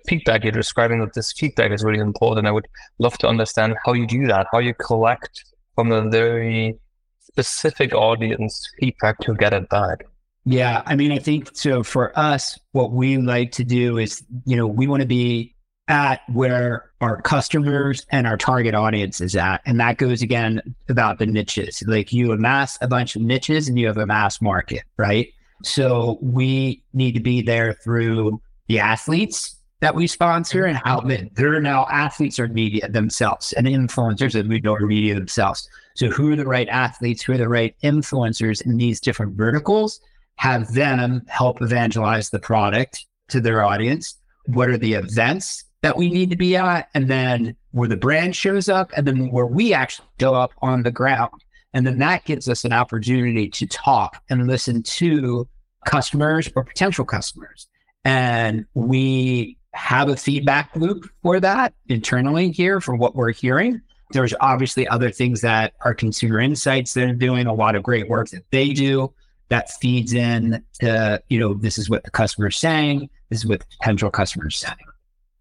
feedback 0.07 0.44
you're 0.44 0.51
describing 0.51 1.00
that 1.00 1.13
this 1.13 1.31
feedback 1.31 1.71
is 1.71 1.83
really 1.83 2.00
important. 2.00 2.47
I 2.47 2.51
would 2.51 2.67
love 3.00 3.17
to 3.19 3.27
understand 3.27 3.75
how 3.85 3.94
you 3.94 4.05
do 4.05 4.27
that, 4.27 4.47
how 4.51 4.59
you 4.59 4.73
collect 4.73 5.44
from 5.75 5.91
a 5.91 6.09
very 6.09 6.77
specific 7.19 7.94
audience 7.94 8.67
feedback 8.79 9.17
to 9.19 9.33
get 9.35 9.53
it 9.53 9.69
back. 9.69 10.05
Yeah, 10.45 10.83
I 10.85 10.95
mean, 10.95 11.11
I 11.11 11.19
think 11.19 11.51
so. 11.53 11.83
For 11.83 12.17
us, 12.19 12.59
what 12.73 12.91
we 12.91 13.17
like 13.17 13.51
to 13.53 13.63
do 13.63 13.97
is, 13.97 14.21
you 14.45 14.57
know, 14.57 14.67
we 14.67 14.88
want 14.88 15.01
to 15.01 15.07
be 15.07 15.55
at 15.88 16.21
where 16.31 16.91
our 17.01 17.21
customers 17.21 18.05
and 18.09 18.25
our 18.25 18.38
target 18.38 18.73
audience 18.73 19.21
is 19.21 19.35
at. 19.35 19.61
And 19.65 19.79
that 19.79 19.97
goes 19.97 20.21
again 20.21 20.61
about 20.89 21.19
the 21.19 21.25
niches. 21.25 21.83
Like 21.85 22.13
you 22.13 22.31
amass 22.31 22.77
a 22.81 22.88
bunch 22.88 23.15
of 23.15 23.21
niches 23.21 23.67
and 23.67 23.77
you 23.77 23.88
have 23.88 23.97
a 23.97 24.05
mass 24.05 24.41
market, 24.41 24.83
right? 24.97 25.29
So 25.63 26.19
we 26.21 26.83
need 26.94 27.13
to 27.13 27.19
be 27.19 27.42
there 27.42 27.74
through 27.74 28.42
the 28.68 28.80
athletes 28.80 29.56
that 29.80 29.95
we 29.95 30.07
sponsor 30.07 30.65
and 30.65 30.77
how 30.77 31.01
they're 31.33 31.60
now 31.60 31.86
athletes 31.89 32.39
or 32.39 32.48
media 32.48 32.88
themselves 32.88 33.51
and 33.54 33.68
influencers 33.68 34.31
that 34.33 34.48
we 34.48 34.62
are 34.65 34.80
media 34.86 35.13
themselves. 35.13 35.68
So 35.95 36.07
who 36.07 36.31
are 36.31 36.36
the 36.36 36.45
right 36.45 36.69
athletes? 36.69 37.21
Who 37.21 37.33
are 37.33 37.38
the 37.38 37.50
right 37.50 37.75
influencers 37.83 38.65
in 38.65 38.77
these 38.77 39.01
different 39.01 39.36
verticals? 39.36 40.00
Have 40.38 40.74
them 40.74 41.21
help 41.27 41.62
evangelize 41.62 42.30
the 42.30 42.39
product 42.39 43.06
to 43.30 43.42
their 43.42 43.63
audience. 43.63 44.15
What 44.45 44.69
are 44.69 44.77
the 44.77 44.94
events 44.94 45.65
that 45.81 45.98
we 45.98 46.10
need 46.10 46.30
to 46.30 46.38
be 46.38 46.56
at? 46.56 46.89
And 46.94 47.10
then 47.10 47.56
where 47.71 47.89
the 47.89 47.98
brand 47.98 48.36
shows 48.36 48.69
up 48.69 48.92
and 48.95 49.06
then 49.06 49.31
where 49.31 49.45
we 49.45 49.74
actually 49.74 50.07
go 50.18 50.33
up 50.33 50.54
on 50.62 50.83
the 50.83 50.92
ground. 50.92 51.31
And 51.73 51.85
then 51.85 51.97
that 51.99 52.25
gives 52.25 52.47
us 52.47 52.65
an 52.65 52.73
opportunity 52.73 53.49
to 53.49 53.65
talk 53.65 54.21
and 54.29 54.47
listen 54.47 54.83
to 54.83 55.47
customers 55.85 56.49
or 56.55 56.63
potential 56.63 57.05
customers. 57.05 57.67
And 58.05 58.65
we 58.73 59.57
have 59.73 60.09
a 60.09 60.15
feedback 60.15 60.75
loop 60.75 61.09
for 61.23 61.39
that 61.39 61.73
internally 61.87 62.51
here 62.51 62.79
for 62.79 62.95
what 62.95 63.15
we're 63.15 63.31
hearing. 63.31 63.81
There's 64.11 64.33
obviously 64.39 64.87
other 64.87 65.09
things 65.09 65.41
that 65.41 65.73
our 65.81 65.95
consumer 65.95 66.39
insights 66.39 66.93
that 66.93 67.09
are 67.09 67.13
doing 67.13 67.47
a 67.47 67.53
lot 67.53 67.75
of 67.75 67.81
great 67.81 68.07
work 68.07 68.29
that 68.29 68.43
they 68.51 68.69
do 68.69 69.11
that 69.49 69.71
feeds 69.71 70.13
in 70.13 70.63
to, 70.79 71.21
you 71.29 71.39
know, 71.39 71.55
this 71.55 71.77
is 71.77 71.89
what 71.89 72.03
the 72.03 72.11
customer 72.11 72.47
is 72.47 72.57
saying, 72.57 73.09
this 73.29 73.39
is 73.39 73.47
what 73.47 73.61
the 73.61 73.65
potential 73.79 74.11
customer 74.11 74.47
is 74.47 74.57
saying. 74.57 74.75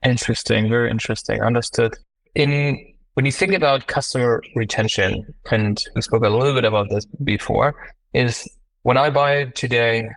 Interesting, 0.05 0.69
very 0.69 0.91
interesting. 0.91 1.43
Understood. 1.43 1.95
In 2.35 2.92
when 3.15 3.27
you 3.27 3.33
think 3.33 3.53
about 3.53 3.87
customer 3.87 4.43
retention, 4.55 5.35
and 5.51 5.83
we 5.95 6.03
spoke 6.03 6.25
a 6.25 6.29
little 6.29 6.55
bit 6.55 6.65
about 6.65 6.89
this 6.91 7.05
before, 7.25 7.75
is 8.15 8.49
when 8.83 8.97
I 8.97 9.11
buy 9.11 9.45
today 9.47 10.09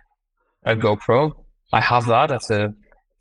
a 0.64 0.74
GoPro, 0.74 1.32
I 1.72 1.80
have 1.80 2.06
that 2.06 2.30
as 2.30 2.50
a 2.50 2.74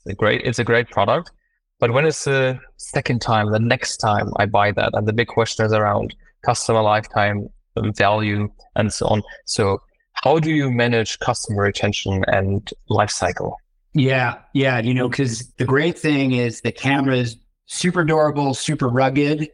a 0.08 0.14
great 0.14 0.42
it's 0.44 0.60
a 0.60 0.64
great 0.64 0.90
product. 0.90 1.32
But 1.80 1.92
when 1.92 2.06
it's 2.06 2.24
the 2.24 2.60
second 2.78 3.22
time, 3.22 3.52
the 3.52 3.60
next 3.60 3.98
time 3.98 4.32
I 4.38 4.46
buy 4.46 4.72
that, 4.72 4.92
and 4.94 5.08
the 5.08 5.14
big 5.14 5.28
question 5.28 5.66
is 5.66 5.74
around 5.74 6.16
customer 6.46 6.82
lifetime 6.82 7.50
value 7.98 8.50
and 8.76 8.94
so 8.94 9.08
on. 9.08 9.24
So 9.46 9.82
how 10.14 10.40
do 10.40 10.52
you 10.52 10.72
manage 10.72 11.20
customer 11.20 11.64
retention 11.64 12.24
and 12.28 12.72
life 12.88 13.10
cycle? 13.10 13.58
Yeah, 13.94 14.36
yeah, 14.54 14.80
you 14.80 14.94
know, 14.94 15.10
because 15.10 15.52
the 15.58 15.66
great 15.66 15.98
thing 15.98 16.34
is 16.34 16.62
the 16.62 16.72
camera 16.72 17.18
is 17.18 17.38
super 17.66 18.04
durable, 18.04 18.54
super 18.54 18.88
rugged. 18.88 19.50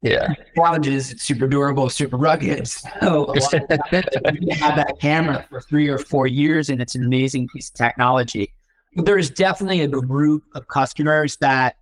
Yeah, 0.00 0.32
challenges 0.54 1.14
super 1.18 1.48
durable, 1.48 1.90
super 1.90 2.16
rugged. 2.16 2.68
So 2.68 3.34
you 3.34 4.54
have 4.54 4.76
that 4.76 4.94
camera 5.00 5.44
for 5.50 5.60
three 5.60 5.88
or 5.88 5.98
four 5.98 6.26
years, 6.26 6.70
and 6.70 6.80
it's 6.80 6.94
an 6.94 7.04
amazing 7.04 7.48
piece 7.48 7.68
of 7.70 7.74
technology 7.74 8.52
there's 8.94 9.30
definitely 9.30 9.80
a 9.82 9.88
group 9.88 10.44
of 10.54 10.66
customers 10.68 11.36
that 11.36 11.76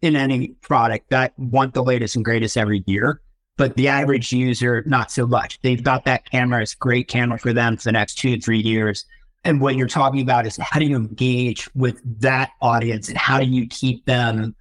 in 0.00 0.16
any 0.16 0.48
product 0.62 1.10
that 1.10 1.32
want 1.38 1.74
the 1.74 1.82
latest 1.82 2.16
and 2.16 2.24
greatest 2.24 2.56
every 2.56 2.82
year. 2.86 3.20
But 3.56 3.76
the 3.76 3.88
average 3.88 4.32
user, 4.32 4.82
not 4.86 5.12
so 5.12 5.26
much. 5.26 5.60
They've 5.62 5.82
got 5.82 6.04
that 6.06 6.28
camera. 6.30 6.62
It's 6.62 6.72
a 6.72 6.78
great 6.78 7.06
camera 7.06 7.38
for 7.38 7.52
them 7.52 7.76
for 7.76 7.84
the 7.84 7.92
next 7.92 8.14
two, 8.14 8.40
three 8.40 8.58
years. 8.58 9.04
And 9.44 9.60
what 9.60 9.76
you're 9.76 9.88
talking 9.88 10.22
about 10.22 10.46
is 10.46 10.56
how 10.56 10.80
do 10.80 10.86
you 10.86 10.96
engage 10.96 11.68
with 11.74 12.00
that 12.20 12.50
audience 12.62 13.08
and 13.08 13.18
how 13.18 13.38
do 13.40 13.44
you 13.44 13.66
keep 13.66 14.06
them 14.06 14.56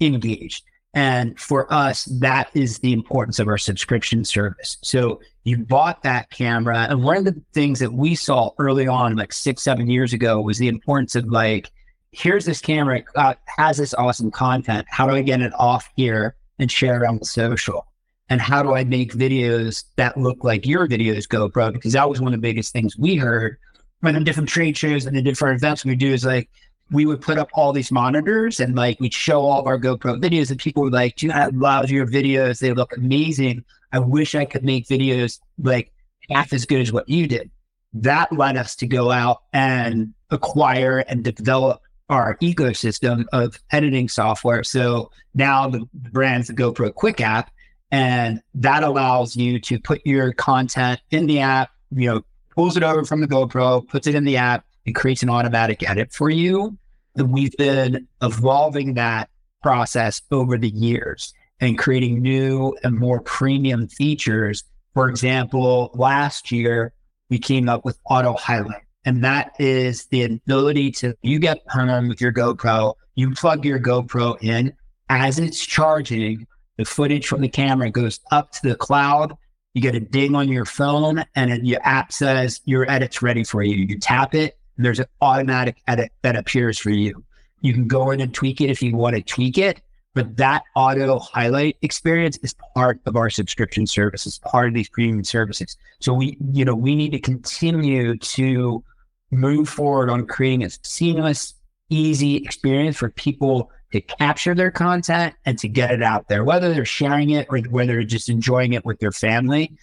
engaged? 0.00 0.62
And 0.96 1.38
for 1.38 1.70
us, 1.70 2.04
that 2.06 2.48
is 2.54 2.78
the 2.78 2.94
importance 2.94 3.38
of 3.38 3.48
our 3.48 3.58
subscription 3.58 4.24
service. 4.24 4.78
So 4.80 5.20
you 5.44 5.58
bought 5.58 6.02
that 6.04 6.30
camera. 6.30 6.86
And 6.88 7.04
one 7.04 7.18
of 7.18 7.26
the 7.26 7.38
things 7.52 7.80
that 7.80 7.92
we 7.92 8.14
saw 8.14 8.52
early 8.58 8.88
on, 8.88 9.14
like 9.14 9.34
six, 9.34 9.62
seven 9.62 9.90
years 9.90 10.14
ago, 10.14 10.40
was 10.40 10.56
the 10.56 10.68
importance 10.68 11.14
of 11.14 11.26
like, 11.26 11.70
here's 12.12 12.46
this 12.46 12.62
camera, 12.62 13.02
uh, 13.14 13.34
has 13.58 13.76
this 13.76 13.92
awesome 13.92 14.30
content. 14.30 14.86
How 14.88 15.06
do 15.06 15.14
I 15.14 15.20
get 15.20 15.42
it 15.42 15.52
off 15.58 15.86
here 15.96 16.34
and 16.58 16.72
share 16.72 17.04
it 17.04 17.06
on 17.06 17.22
social? 17.22 17.86
And 18.30 18.40
how 18.40 18.62
do 18.62 18.74
I 18.74 18.82
make 18.82 19.12
videos 19.12 19.84
that 19.96 20.16
look 20.16 20.44
like 20.44 20.64
your 20.64 20.88
videos, 20.88 21.28
GoPro? 21.28 21.74
Because 21.74 21.92
that 21.92 22.08
was 22.08 22.22
one 22.22 22.32
of 22.32 22.40
the 22.40 22.48
biggest 22.48 22.72
things 22.72 22.96
we 22.96 23.16
heard 23.16 23.58
from 24.00 24.24
different 24.24 24.48
trade 24.48 24.78
shows 24.78 25.04
and 25.04 25.14
the 25.14 25.20
different 25.20 25.58
events 25.58 25.84
we 25.84 25.94
do 25.94 26.12
is 26.12 26.24
like, 26.24 26.48
we 26.90 27.06
would 27.06 27.20
put 27.20 27.38
up 27.38 27.48
all 27.54 27.72
these 27.72 27.90
monitors 27.90 28.60
and 28.60 28.76
like 28.76 29.00
we'd 29.00 29.12
show 29.12 29.42
all 29.42 29.60
of 29.60 29.66
our 29.66 29.78
GoPro 29.78 30.20
videos 30.20 30.50
and 30.50 30.58
people 30.58 30.84
were 30.84 30.90
like, 30.90 31.16
dude, 31.16 31.32
I 31.32 31.46
love 31.46 31.90
your 31.90 32.06
videos. 32.06 32.60
They 32.60 32.72
look 32.72 32.96
amazing. 32.96 33.64
I 33.92 33.98
wish 33.98 34.34
I 34.34 34.44
could 34.44 34.64
make 34.64 34.86
videos 34.86 35.40
like 35.58 35.92
half 36.30 36.52
as 36.52 36.64
good 36.64 36.80
as 36.80 36.92
what 36.92 37.08
you 37.08 37.26
did. 37.26 37.50
That 37.92 38.32
led 38.32 38.56
us 38.56 38.76
to 38.76 38.86
go 38.86 39.10
out 39.10 39.42
and 39.52 40.12
acquire 40.30 40.98
and 41.00 41.24
develop 41.24 41.80
our 42.08 42.36
ecosystem 42.36 43.24
of 43.32 43.58
editing 43.72 44.08
software. 44.08 44.62
So 44.62 45.10
now 45.34 45.68
the 45.68 45.88
brand's 45.92 46.48
the 46.48 46.54
GoPro 46.54 46.94
Quick 46.94 47.20
app, 47.20 47.50
and 47.90 48.40
that 48.54 48.84
allows 48.84 49.36
you 49.36 49.58
to 49.60 49.80
put 49.80 50.02
your 50.04 50.32
content 50.32 51.00
in 51.10 51.26
the 51.26 51.40
app, 51.40 51.70
you 51.90 52.08
know, 52.08 52.22
pulls 52.54 52.76
it 52.76 52.82
over 52.82 53.04
from 53.04 53.20
the 53.20 53.26
GoPro, 53.26 53.86
puts 53.88 54.06
it 54.06 54.14
in 54.14 54.24
the 54.24 54.36
app, 54.36 54.65
and 54.86 54.94
creates 54.94 55.22
an 55.22 55.30
automatic 55.30 55.88
edit 55.88 56.12
for 56.12 56.30
you. 56.30 56.78
We've 57.16 57.56
been 57.56 58.06
evolving 58.22 58.94
that 58.94 59.28
process 59.62 60.22
over 60.30 60.56
the 60.56 60.70
years 60.70 61.32
and 61.60 61.78
creating 61.78 62.22
new 62.22 62.76
and 62.84 62.98
more 62.98 63.20
premium 63.20 63.88
features. 63.88 64.62
For 64.94 65.08
example, 65.08 65.90
last 65.94 66.52
year 66.52 66.92
we 67.30 67.38
came 67.38 67.68
up 67.68 67.84
with 67.84 67.98
auto 68.08 68.34
highlight. 68.34 68.82
And 69.04 69.22
that 69.24 69.52
is 69.58 70.06
the 70.06 70.24
ability 70.24 70.90
to, 70.92 71.14
you 71.22 71.38
get 71.38 71.58
home 71.68 72.08
with 72.08 72.20
your 72.20 72.32
GoPro, 72.32 72.94
you 73.14 73.30
plug 73.32 73.64
your 73.64 73.78
GoPro 73.78 74.42
in 74.42 74.72
as 75.08 75.38
it's 75.38 75.64
charging, 75.64 76.46
the 76.76 76.84
footage 76.84 77.26
from 77.26 77.40
the 77.40 77.48
camera 77.48 77.90
goes 77.90 78.20
up 78.30 78.52
to 78.52 78.68
the 78.68 78.74
cloud. 78.74 79.36
You 79.74 79.82
get 79.82 79.94
a 79.94 80.00
ding 80.00 80.34
on 80.34 80.48
your 80.48 80.64
phone 80.64 81.24
and 81.34 81.66
your 81.66 81.80
app 81.82 82.12
says 82.12 82.60
your 82.64 82.90
edit's 82.90 83.22
ready 83.22 83.44
for 83.44 83.62
you. 83.62 83.76
You 83.76 83.98
tap 83.98 84.34
it, 84.34 84.58
there's 84.78 85.00
an 85.00 85.06
automatic 85.20 85.76
edit 85.86 86.12
that 86.22 86.36
appears 86.36 86.78
for 86.78 86.90
you. 86.90 87.24
You 87.60 87.72
can 87.72 87.88
go 87.88 88.10
in 88.10 88.20
and 88.20 88.32
tweak 88.32 88.60
it 88.60 88.70
if 88.70 88.82
you 88.82 88.96
want 88.96 89.16
to 89.16 89.22
tweak 89.22 89.58
it, 89.58 89.80
but 90.14 90.36
that 90.36 90.62
auto 90.74 91.18
highlight 91.18 91.76
experience 91.82 92.38
is 92.38 92.54
part 92.74 93.00
of 93.06 93.16
our 93.16 93.30
subscription 93.30 93.86
services, 93.86 94.38
part 94.38 94.68
of 94.68 94.74
these 94.74 94.88
premium 94.88 95.24
services. 95.24 95.76
So 96.00 96.14
we, 96.14 96.38
you 96.52 96.64
know, 96.64 96.74
we 96.74 96.94
need 96.94 97.12
to 97.12 97.20
continue 97.20 98.16
to 98.16 98.84
move 99.30 99.68
forward 99.68 100.10
on 100.10 100.26
creating 100.26 100.64
a 100.64 100.70
seamless, 100.82 101.54
easy 101.90 102.36
experience 102.36 102.96
for 102.96 103.10
people 103.10 103.70
to 103.92 104.00
capture 104.00 104.54
their 104.54 104.70
content 104.70 105.34
and 105.44 105.58
to 105.58 105.68
get 105.68 105.90
it 105.90 106.02
out 106.02 106.28
there, 106.28 106.44
whether 106.44 106.72
they're 106.72 106.84
sharing 106.84 107.30
it 107.30 107.46
or 107.50 107.58
whether 107.70 107.94
they're 107.94 108.04
just 108.04 108.28
enjoying 108.28 108.72
it 108.72 108.84
with 108.84 108.98
their 108.98 109.12
family, 109.12 109.76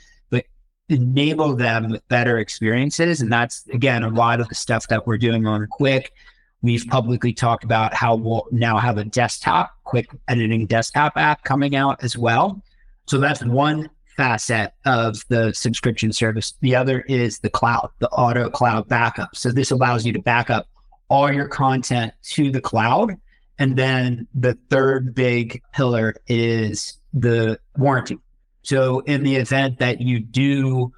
enable 0.93 1.55
them 1.55 1.89
with 1.89 2.07
better 2.07 2.37
experiences. 2.37 3.21
And 3.21 3.31
that's, 3.31 3.67
again, 3.67 4.03
a 4.03 4.09
lot 4.09 4.39
of 4.39 4.47
the 4.47 4.55
stuff 4.55 4.87
that 4.87 5.05
we're 5.05 5.17
doing 5.17 5.45
on 5.45 5.67
Quick. 5.67 6.13
We've 6.61 6.85
publicly 6.87 7.33
talked 7.33 7.65
about 7.65 7.93
how 7.93 8.15
we'll 8.15 8.47
now 8.51 8.77
have 8.77 8.97
a 8.97 9.03
desktop, 9.03 9.71
quick 9.83 10.09
editing 10.29 10.65
desktop 10.65 11.17
app 11.17 11.43
coming 11.43 11.75
out 11.75 12.01
as 12.01 12.17
well. 12.17 12.63
So 13.05 13.17
that's 13.17 13.43
one 13.43 13.89
facet 14.15 14.71
of 14.85 15.21
the 15.27 15.53
subscription 15.53 16.13
service. 16.13 16.53
The 16.61 16.75
other 16.75 17.01
is 17.01 17.39
the 17.39 17.49
cloud, 17.49 17.89
the 17.99 18.09
auto 18.09 18.49
cloud 18.49 18.87
backup. 18.87 19.35
So 19.35 19.51
this 19.51 19.71
allows 19.71 20.05
you 20.05 20.13
to 20.13 20.21
back 20.21 20.49
up 20.49 20.67
all 21.09 21.31
your 21.31 21.49
content 21.49 22.13
to 22.31 22.49
the 22.49 22.61
cloud. 22.61 23.17
And 23.59 23.75
then 23.75 24.27
the 24.33 24.57
third 24.69 25.13
big 25.13 25.61
pillar 25.73 26.15
is 26.27 26.97
the 27.13 27.59
warranty. 27.77 28.17
So 28.63 28.99
in 29.01 29.23
the 29.23 29.35
event 29.35 29.79
that 29.79 30.01
you 30.01 30.19
do 30.19 30.91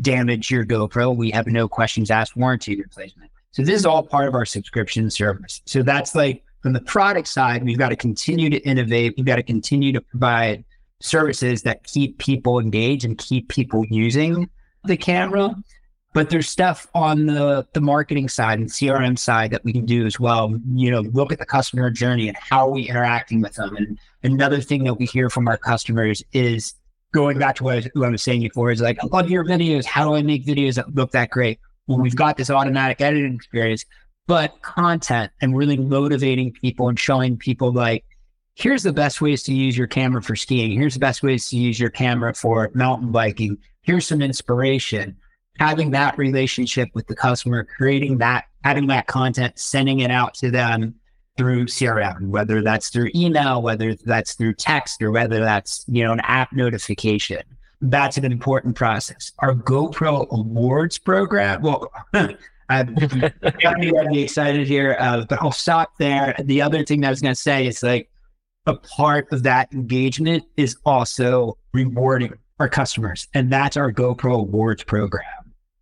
damage 0.00 0.50
your 0.50 0.64
GoPro, 0.64 1.14
we 1.14 1.30
have 1.30 1.46
no 1.46 1.68
questions 1.68 2.10
asked 2.10 2.36
warranty 2.36 2.76
replacement. 2.76 3.30
So 3.52 3.62
this 3.62 3.76
is 3.76 3.86
all 3.86 4.02
part 4.02 4.28
of 4.28 4.34
our 4.34 4.44
subscription 4.46 5.10
service. 5.10 5.60
So 5.66 5.82
that's 5.82 6.14
like 6.14 6.44
from 6.62 6.72
the 6.72 6.80
product 6.80 7.28
side, 7.28 7.64
we've 7.64 7.78
got 7.78 7.88
to 7.88 7.96
continue 7.96 8.50
to 8.50 8.58
innovate. 8.60 9.14
We've 9.16 9.26
got 9.26 9.36
to 9.36 9.42
continue 9.42 9.92
to 9.92 10.00
provide 10.00 10.64
services 11.00 11.62
that 11.62 11.84
keep 11.84 12.18
people 12.18 12.58
engaged 12.58 13.04
and 13.04 13.16
keep 13.16 13.48
people 13.48 13.84
using 13.90 14.48
the 14.84 14.96
camera. 14.96 15.54
But 16.12 16.28
there's 16.28 16.48
stuff 16.48 16.88
on 16.92 17.26
the, 17.26 17.66
the 17.72 17.80
marketing 17.80 18.28
side 18.28 18.58
and 18.58 18.68
CRM 18.68 19.16
side 19.16 19.52
that 19.52 19.64
we 19.64 19.72
can 19.72 19.86
do 19.86 20.06
as 20.06 20.18
well. 20.18 20.58
You 20.74 20.90
know, 20.90 21.00
look 21.00 21.32
at 21.32 21.38
the 21.38 21.46
customer 21.46 21.88
journey 21.88 22.26
and 22.28 22.36
how 22.36 22.66
are 22.66 22.72
we 22.72 22.88
interacting 22.88 23.40
with 23.40 23.54
them. 23.54 23.76
And 23.76 23.98
another 24.24 24.60
thing 24.60 24.84
that 24.84 24.94
we 24.94 25.06
hear 25.06 25.30
from 25.30 25.46
our 25.46 25.56
customers 25.56 26.22
is 26.32 26.74
going 27.12 27.38
back 27.38 27.56
to 27.56 27.64
what 27.64 27.72
I, 27.72 27.76
was, 27.76 27.88
what 27.94 28.06
I 28.06 28.10
was 28.10 28.22
saying 28.22 28.42
before 28.42 28.70
is 28.70 28.80
like, 28.80 28.98
I 29.02 29.06
love 29.06 29.30
your 29.30 29.44
videos. 29.44 29.84
How 29.84 30.04
do 30.04 30.14
I 30.14 30.22
make 30.22 30.46
videos 30.46 30.74
that 30.76 30.94
look 30.94 31.10
that 31.12 31.30
great? 31.30 31.58
Well, 31.86 31.98
we've 31.98 32.16
got 32.16 32.36
this 32.36 32.50
automatic 32.50 33.00
editing 33.00 33.34
experience, 33.34 33.84
but 34.26 34.60
content 34.62 35.32
and 35.40 35.56
really 35.56 35.76
motivating 35.76 36.52
people 36.52 36.88
and 36.88 36.98
showing 36.98 37.36
people 37.36 37.72
like, 37.72 38.04
here's 38.54 38.82
the 38.82 38.92
best 38.92 39.20
ways 39.20 39.42
to 39.44 39.54
use 39.54 39.76
your 39.76 39.86
camera 39.86 40.22
for 40.22 40.36
skiing. 40.36 40.78
Here's 40.78 40.94
the 40.94 41.00
best 41.00 41.22
ways 41.22 41.48
to 41.48 41.56
use 41.56 41.80
your 41.80 41.90
camera 41.90 42.34
for 42.34 42.70
mountain 42.74 43.10
biking. 43.10 43.58
Here's 43.82 44.06
some 44.06 44.22
inspiration. 44.22 45.16
Having 45.58 45.90
that 45.90 46.16
relationship 46.16 46.88
with 46.94 47.06
the 47.06 47.16
customer, 47.16 47.64
creating 47.76 48.18
that, 48.18 48.44
having 48.62 48.86
that 48.86 49.06
content, 49.08 49.58
sending 49.58 50.00
it 50.00 50.10
out 50.10 50.34
to 50.34 50.50
them 50.50 50.94
through 51.40 51.64
CRM, 51.64 52.28
whether 52.28 52.60
that's 52.60 52.90
through 52.90 53.08
email, 53.14 53.62
whether 53.62 53.94
that's 53.94 54.34
through 54.34 54.52
text, 54.52 55.00
or 55.00 55.10
whether 55.10 55.40
that's, 55.40 55.86
you 55.88 56.04
know, 56.04 56.12
an 56.12 56.20
app 56.20 56.52
notification. 56.52 57.40
That's 57.80 58.18
an 58.18 58.30
important 58.30 58.76
process. 58.76 59.32
Our 59.38 59.54
GoPro 59.54 60.28
Awards 60.28 60.98
program, 60.98 61.62
well, 61.62 61.90
I'm 62.68 62.94
really 62.94 64.22
excited 64.22 64.66
here, 64.66 64.98
uh, 65.00 65.24
but 65.30 65.40
I'll 65.40 65.50
stop 65.50 65.92
there. 65.98 66.36
The 66.44 66.60
other 66.60 66.84
thing 66.84 67.00
that 67.00 67.06
I 67.06 67.10
was 67.10 67.22
going 67.22 67.34
to 67.34 67.40
say 67.40 67.66
is 67.66 67.82
like, 67.82 68.10
a 68.66 68.74
part 68.74 69.32
of 69.32 69.42
that 69.44 69.72
engagement 69.72 70.44
is 70.58 70.76
also 70.84 71.56
rewarding 71.72 72.34
our 72.58 72.68
customers. 72.68 73.26
And 73.32 73.50
that's 73.50 73.78
our 73.78 73.90
GoPro 73.90 74.40
Awards 74.40 74.84
program. 74.84 75.24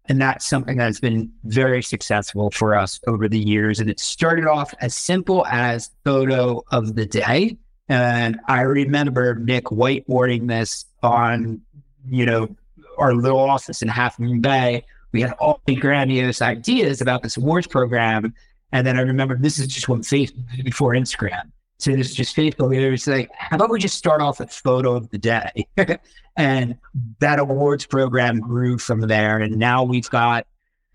And 0.08 0.20
that's 0.20 0.46
something 0.46 0.78
that's 0.78 1.00
been 1.00 1.30
very 1.44 1.82
successful 1.82 2.50
for 2.50 2.74
us 2.74 2.98
over 3.06 3.28
the 3.28 3.38
years. 3.38 3.78
And 3.78 3.90
it 3.90 4.00
started 4.00 4.46
off 4.46 4.72
as 4.80 4.94
simple 4.94 5.46
as 5.46 5.90
photo 6.04 6.64
of 6.72 6.94
the 6.94 7.04
day. 7.04 7.58
And 7.90 8.40
I 8.48 8.62
remember 8.62 9.34
Nick 9.34 9.64
whiteboarding 9.64 10.48
this 10.48 10.86
on, 11.02 11.60
you 12.08 12.24
know, 12.24 12.56
our 12.96 13.14
little 13.14 13.38
office 13.38 13.82
in 13.82 13.88
Half 13.88 14.18
Moon 14.18 14.40
Bay. 14.40 14.84
We 15.12 15.20
had 15.20 15.32
all 15.32 15.60
the 15.66 15.76
grandiose 15.76 16.42
ideas 16.42 17.00
about 17.00 17.22
this 17.22 17.36
awards 17.36 17.66
program. 17.66 18.34
And 18.72 18.86
then 18.86 18.98
I 18.98 19.02
remember 19.02 19.36
this 19.36 19.58
is 19.58 19.68
just 19.68 19.88
one 19.88 20.02
Facebook 20.02 20.64
before 20.64 20.92
Instagram. 20.92 21.50
So 21.78 21.94
this 21.94 22.12
just 22.12 22.36
Facebook. 22.36 22.76
It 22.76 22.90
was 22.90 23.06
like, 23.06 23.30
how 23.36 23.56
about 23.56 23.70
we 23.70 23.78
just 23.78 23.96
start 23.96 24.20
off 24.20 24.40
with 24.40 24.52
photo 24.52 24.94
of 24.94 25.08
the 25.10 25.18
day? 25.18 25.66
and 26.36 26.76
that 27.20 27.38
awards 27.38 27.86
program 27.86 28.40
grew 28.40 28.78
from 28.78 29.02
there. 29.02 29.38
And 29.38 29.56
now 29.56 29.84
we've 29.84 30.10
got 30.10 30.46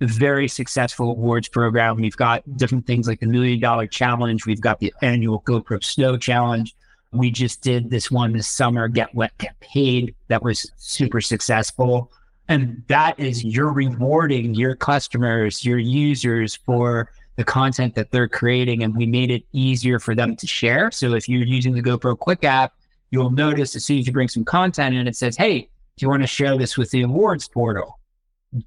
a 0.01 0.07
very 0.07 0.49
successful 0.49 1.11
awards 1.11 1.47
program. 1.47 1.95
We've 1.97 2.17
got 2.17 2.43
different 2.57 2.85
things 2.85 3.07
like 3.07 3.21
the 3.21 3.27
million 3.27 3.61
dollar 3.61 3.87
challenge. 3.87 4.45
We've 4.45 4.59
got 4.59 4.79
the 4.79 4.93
annual 5.01 5.41
GoPro 5.41 5.81
Snow 5.81 6.17
Challenge. 6.17 6.75
We 7.13 7.31
just 7.31 7.61
did 7.61 7.89
this 7.89 8.11
one 8.11 8.33
this 8.33 8.47
summer, 8.47 8.87
Get 8.89 9.13
Wet, 9.15 9.31
Get 9.37 9.57
Paid. 9.61 10.15
That 10.27 10.43
was 10.43 10.69
super 10.75 11.21
successful. 11.21 12.11
And 12.49 12.83
that 12.87 13.17
is 13.17 13.45
you're 13.45 13.71
rewarding 13.71 14.53
your 14.53 14.75
customers, 14.75 15.63
your 15.63 15.77
users 15.77 16.55
for 16.55 17.09
the 17.35 17.43
content 17.43 17.95
that 17.95 18.11
they're 18.11 18.27
creating 18.27 18.83
and 18.83 18.95
we 18.95 19.05
made 19.05 19.31
it 19.31 19.43
easier 19.51 19.99
for 19.99 20.15
them 20.15 20.35
to 20.35 20.47
share. 20.47 20.91
So 20.91 21.13
if 21.13 21.27
you're 21.27 21.43
using 21.43 21.73
the 21.73 21.81
GoPro 21.81 22.17
Quick 22.17 22.43
app, 22.43 22.73
you'll 23.11 23.31
notice 23.31 23.75
as 23.75 23.85
soon 23.85 23.99
as 23.99 24.07
you 24.07 24.13
bring 24.13 24.27
some 24.27 24.45
content 24.45 24.95
in, 24.95 25.07
it 25.07 25.15
says, 25.15 25.35
Hey, 25.35 25.61
do 25.97 26.05
you 26.05 26.09
want 26.09 26.23
to 26.23 26.27
share 26.27 26.57
this 26.57 26.77
with 26.77 26.91
the 26.91 27.01
awards 27.01 27.47
portal? 27.47 27.99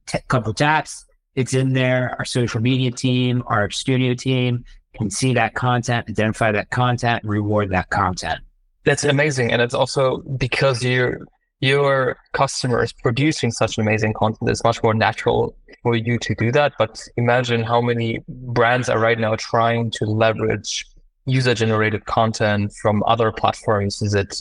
T- 0.06 0.18
couple 0.28 0.52
taps, 0.52 1.04
it's 1.34 1.54
in 1.54 1.72
there. 1.72 2.14
Our 2.18 2.24
social 2.24 2.60
media 2.60 2.90
team, 2.90 3.42
our 3.46 3.70
studio 3.70 4.14
team 4.14 4.64
can 4.94 5.10
see 5.10 5.34
that 5.34 5.54
content, 5.54 6.08
identify 6.08 6.52
that 6.52 6.70
content, 6.70 7.22
reward 7.24 7.70
that 7.70 7.90
content. 7.90 8.40
That's 8.84 9.04
amazing. 9.04 9.52
And 9.52 9.60
it's 9.60 9.74
also 9.74 10.18
because 10.18 10.82
you're 10.82 11.26
your 11.66 12.16
customers 12.32 12.92
producing 12.92 13.50
such 13.50 13.78
amazing 13.78 14.14
content, 14.14 14.50
it's 14.50 14.64
much 14.64 14.82
more 14.82 14.94
natural 14.94 15.56
for 15.82 15.96
you 15.96 16.18
to 16.18 16.34
do 16.34 16.52
that. 16.52 16.72
But 16.78 17.02
imagine 17.16 17.62
how 17.62 17.80
many 17.80 18.20
brands 18.28 18.88
are 18.88 18.98
right 18.98 19.18
now 19.18 19.34
trying 19.36 19.90
to 19.92 20.04
leverage 20.06 20.84
user 21.26 21.54
generated 21.54 22.04
content 22.06 22.72
from 22.80 23.02
other 23.06 23.32
platforms. 23.32 24.00
Is 24.00 24.14
it 24.14 24.40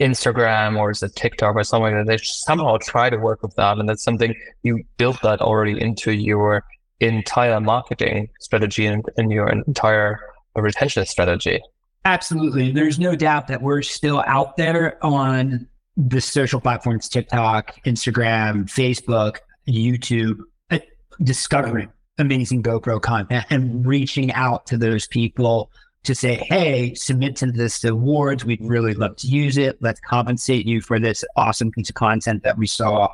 Instagram 0.00 0.78
or 0.78 0.90
is 0.90 1.02
it 1.02 1.14
TikTok 1.16 1.56
or 1.56 1.64
something 1.64 1.94
that? 1.96 2.06
They 2.06 2.18
somehow 2.18 2.78
try 2.78 3.10
to 3.10 3.16
work 3.16 3.42
with 3.42 3.54
that. 3.56 3.78
And 3.78 3.88
that's 3.88 4.04
something 4.04 4.34
you 4.62 4.84
built 4.96 5.20
that 5.22 5.40
already 5.40 5.80
into 5.80 6.12
your 6.12 6.64
entire 7.00 7.60
marketing 7.60 8.28
strategy 8.40 8.86
and, 8.86 9.04
and 9.16 9.30
your 9.30 9.48
entire 9.48 10.20
retention 10.54 11.04
strategy. 11.06 11.60
Absolutely. 12.04 12.70
There's 12.70 12.98
no 12.98 13.16
doubt 13.16 13.48
that 13.48 13.62
we're 13.62 13.82
still 13.82 14.22
out 14.26 14.56
there 14.56 15.04
on 15.04 15.66
the 15.96 16.20
social 16.20 16.60
platforms 16.60 17.08
TikTok, 17.08 17.82
Instagram, 17.84 18.64
Facebook, 18.64 19.38
YouTube, 19.68 20.38
uh, 20.70 20.78
discovering 21.22 21.90
amazing 22.18 22.62
GoPro 22.62 23.00
content 23.00 23.46
and 23.50 23.86
reaching 23.86 24.32
out 24.32 24.66
to 24.66 24.76
those 24.76 25.06
people 25.06 25.70
to 26.04 26.14
say, 26.14 26.34
hey, 26.34 26.94
submit 26.94 27.34
to 27.36 27.46
this 27.46 27.82
awards. 27.84 28.44
We'd 28.44 28.60
really 28.62 28.94
love 28.94 29.16
to 29.16 29.26
use 29.26 29.56
it. 29.56 29.78
Let's 29.80 30.00
compensate 30.00 30.66
you 30.66 30.80
for 30.80 30.98
this 30.98 31.24
awesome 31.36 31.70
piece 31.70 31.88
of 31.88 31.94
content 31.94 32.42
that 32.44 32.58
we 32.58 32.66
saw. 32.66 33.08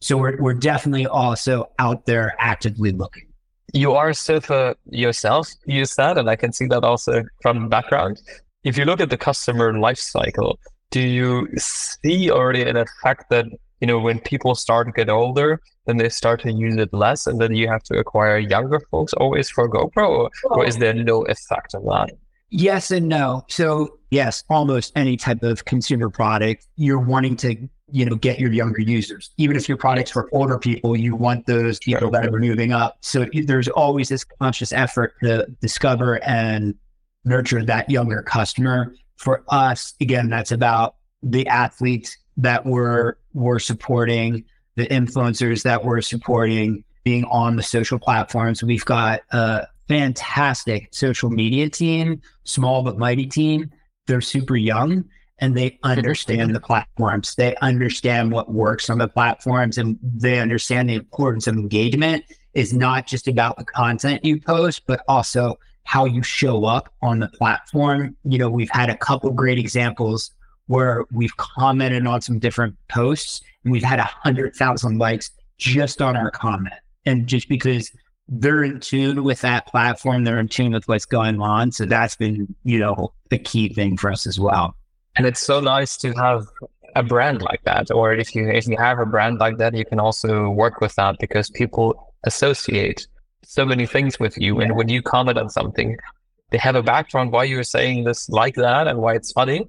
So 0.00 0.16
we're, 0.16 0.40
we're 0.40 0.54
definitely 0.54 1.06
also 1.06 1.70
out 1.78 2.06
there 2.06 2.34
actively 2.38 2.92
looking. 2.92 3.24
You 3.72 3.92
are 3.92 4.10
a 4.10 4.14
surfer 4.14 4.76
yourself, 4.90 5.48
you 5.66 5.84
said, 5.84 6.18
and 6.18 6.30
I 6.30 6.36
can 6.36 6.52
see 6.52 6.66
that 6.66 6.84
also 6.84 7.24
from 7.42 7.62
the 7.62 7.68
background. 7.68 8.20
If 8.62 8.78
you 8.78 8.84
look 8.84 9.00
at 9.00 9.10
the 9.10 9.18
customer 9.18 9.76
life 9.78 9.98
cycle, 9.98 10.58
do 10.90 11.00
you 11.00 11.48
see 11.56 12.30
already 12.30 12.62
an 12.62 12.76
effect 12.76 13.28
that 13.30 13.46
you 13.80 13.86
know 13.86 13.98
when 13.98 14.18
people 14.20 14.54
start 14.54 14.86
to 14.86 14.92
get 14.92 15.08
older 15.08 15.60
then 15.86 15.96
they 15.96 16.08
start 16.08 16.40
to 16.42 16.52
use 16.52 16.76
it 16.76 16.92
less 16.92 17.26
and 17.26 17.40
then 17.40 17.54
you 17.54 17.68
have 17.68 17.82
to 17.84 17.98
acquire 17.98 18.38
younger 18.38 18.80
folks 18.90 19.12
always 19.14 19.48
for 19.48 19.68
gopro 19.68 20.08
or, 20.08 20.30
or 20.44 20.66
is 20.66 20.76
there 20.76 20.92
no 20.92 21.22
effect 21.22 21.74
of 21.74 21.84
that? 21.84 22.10
Yes 22.50 22.90
and 22.90 23.08
no. 23.08 23.44
So 23.48 23.98
yes 24.10 24.44
almost 24.50 24.92
any 24.96 25.16
type 25.16 25.42
of 25.42 25.64
consumer 25.64 26.10
product 26.10 26.66
you're 26.76 26.98
wanting 26.98 27.36
to 27.36 27.56
you 27.90 28.04
know 28.04 28.16
get 28.16 28.40
your 28.40 28.52
younger 28.52 28.80
users. 28.80 29.30
Even 29.36 29.56
if 29.56 29.68
your 29.68 29.78
products 29.78 30.10
for 30.10 30.28
older 30.32 30.58
people 30.58 30.96
you 30.96 31.14
want 31.14 31.46
those 31.46 31.78
people 31.78 32.10
that 32.10 32.26
are 32.26 32.38
moving 32.38 32.72
up. 32.72 32.98
So 33.00 33.26
there's 33.32 33.68
always 33.68 34.08
this 34.08 34.24
conscious 34.24 34.72
effort 34.72 35.14
to 35.22 35.46
discover 35.60 36.22
and 36.24 36.74
nurture 37.24 37.64
that 37.64 37.90
younger 37.90 38.22
customer 38.22 38.94
for 39.16 39.44
us 39.48 39.94
again 40.00 40.28
that's 40.28 40.52
about 40.52 40.96
the 41.22 41.46
athletes 41.46 42.16
that 42.36 42.64
we're 42.64 43.14
we're 43.32 43.58
supporting, 43.58 44.44
the 44.76 44.86
influencers 44.86 45.62
that 45.62 45.84
we're 45.84 46.00
supporting, 46.00 46.84
being 47.04 47.24
on 47.24 47.56
the 47.56 47.62
social 47.62 47.98
platforms. 47.98 48.62
We've 48.62 48.84
got 48.84 49.20
a 49.30 49.66
fantastic 49.88 50.88
social 50.92 51.30
media 51.30 51.68
team, 51.70 52.20
small 52.44 52.82
but 52.82 52.98
mighty 52.98 53.26
team. 53.26 53.70
They're 54.06 54.20
super 54.20 54.56
young 54.56 55.04
and 55.38 55.56
they 55.56 55.78
understand 55.82 56.54
the 56.54 56.60
platforms. 56.60 57.34
They 57.34 57.56
understand 57.56 58.32
what 58.32 58.50
works 58.50 58.88
on 58.88 58.98
the 58.98 59.08
platforms 59.08 59.78
and 59.78 59.98
they 60.02 60.40
understand 60.40 60.88
the 60.88 60.94
importance 60.94 61.46
of 61.46 61.56
engagement 61.56 62.24
is 62.54 62.72
not 62.72 63.06
just 63.06 63.28
about 63.28 63.58
the 63.58 63.64
content 63.64 64.24
you 64.24 64.40
post, 64.40 64.82
but 64.86 65.02
also 65.08 65.58
how 65.86 66.04
you 66.04 66.22
show 66.22 66.64
up 66.64 66.92
on 67.00 67.20
the 67.20 67.28
platform. 67.28 68.16
You 68.24 68.38
know, 68.38 68.50
we've 68.50 68.70
had 68.70 68.90
a 68.90 68.96
couple 68.96 69.30
great 69.30 69.58
examples 69.58 70.32
where 70.66 71.04
we've 71.12 71.36
commented 71.36 72.06
on 72.06 72.20
some 72.20 72.40
different 72.40 72.74
posts 72.88 73.40
and 73.64 73.72
we've 73.72 73.84
had 73.84 74.00
a 74.00 74.04
hundred 74.04 74.54
thousand 74.56 74.98
likes 74.98 75.30
just 75.58 76.02
on 76.02 76.16
our 76.16 76.30
comment. 76.30 76.74
And 77.06 77.28
just 77.28 77.48
because 77.48 77.92
they're 78.28 78.64
in 78.64 78.80
tune 78.80 79.22
with 79.22 79.40
that 79.42 79.68
platform, 79.68 80.24
they're 80.24 80.40
in 80.40 80.48
tune 80.48 80.72
with 80.72 80.88
what's 80.88 81.06
going 81.06 81.40
on. 81.40 81.70
So 81.70 81.86
that's 81.86 82.16
been, 82.16 82.52
you 82.64 82.80
know, 82.80 83.12
the 83.30 83.38
key 83.38 83.72
thing 83.72 83.96
for 83.96 84.10
us 84.10 84.26
as 84.26 84.40
well. 84.40 84.74
And 85.14 85.24
it's 85.24 85.40
so 85.40 85.60
nice 85.60 85.96
to 85.98 86.12
have 86.14 86.46
a 86.96 87.04
brand 87.04 87.42
like 87.42 87.62
that. 87.62 87.92
Or 87.92 88.12
if 88.12 88.34
you 88.34 88.50
if 88.50 88.66
you 88.66 88.76
have 88.76 88.98
a 88.98 89.06
brand 89.06 89.38
like 89.38 89.58
that, 89.58 89.72
you 89.74 89.84
can 89.84 90.00
also 90.00 90.50
work 90.50 90.80
with 90.80 90.96
that 90.96 91.16
because 91.20 91.48
people 91.48 92.12
associate 92.24 93.06
so 93.46 93.64
many 93.64 93.86
things 93.86 94.18
with 94.18 94.36
you. 94.36 94.60
And 94.60 94.76
when 94.76 94.88
you 94.88 95.02
comment 95.02 95.38
on 95.38 95.48
something, 95.48 95.96
they 96.50 96.58
have 96.58 96.76
a 96.76 96.82
background 96.82 97.32
why 97.32 97.44
you're 97.44 97.64
saying 97.64 98.04
this 98.04 98.28
like 98.28 98.54
that 98.54 98.86
and 98.86 98.98
why 98.98 99.14
it's 99.14 99.32
funny 99.32 99.68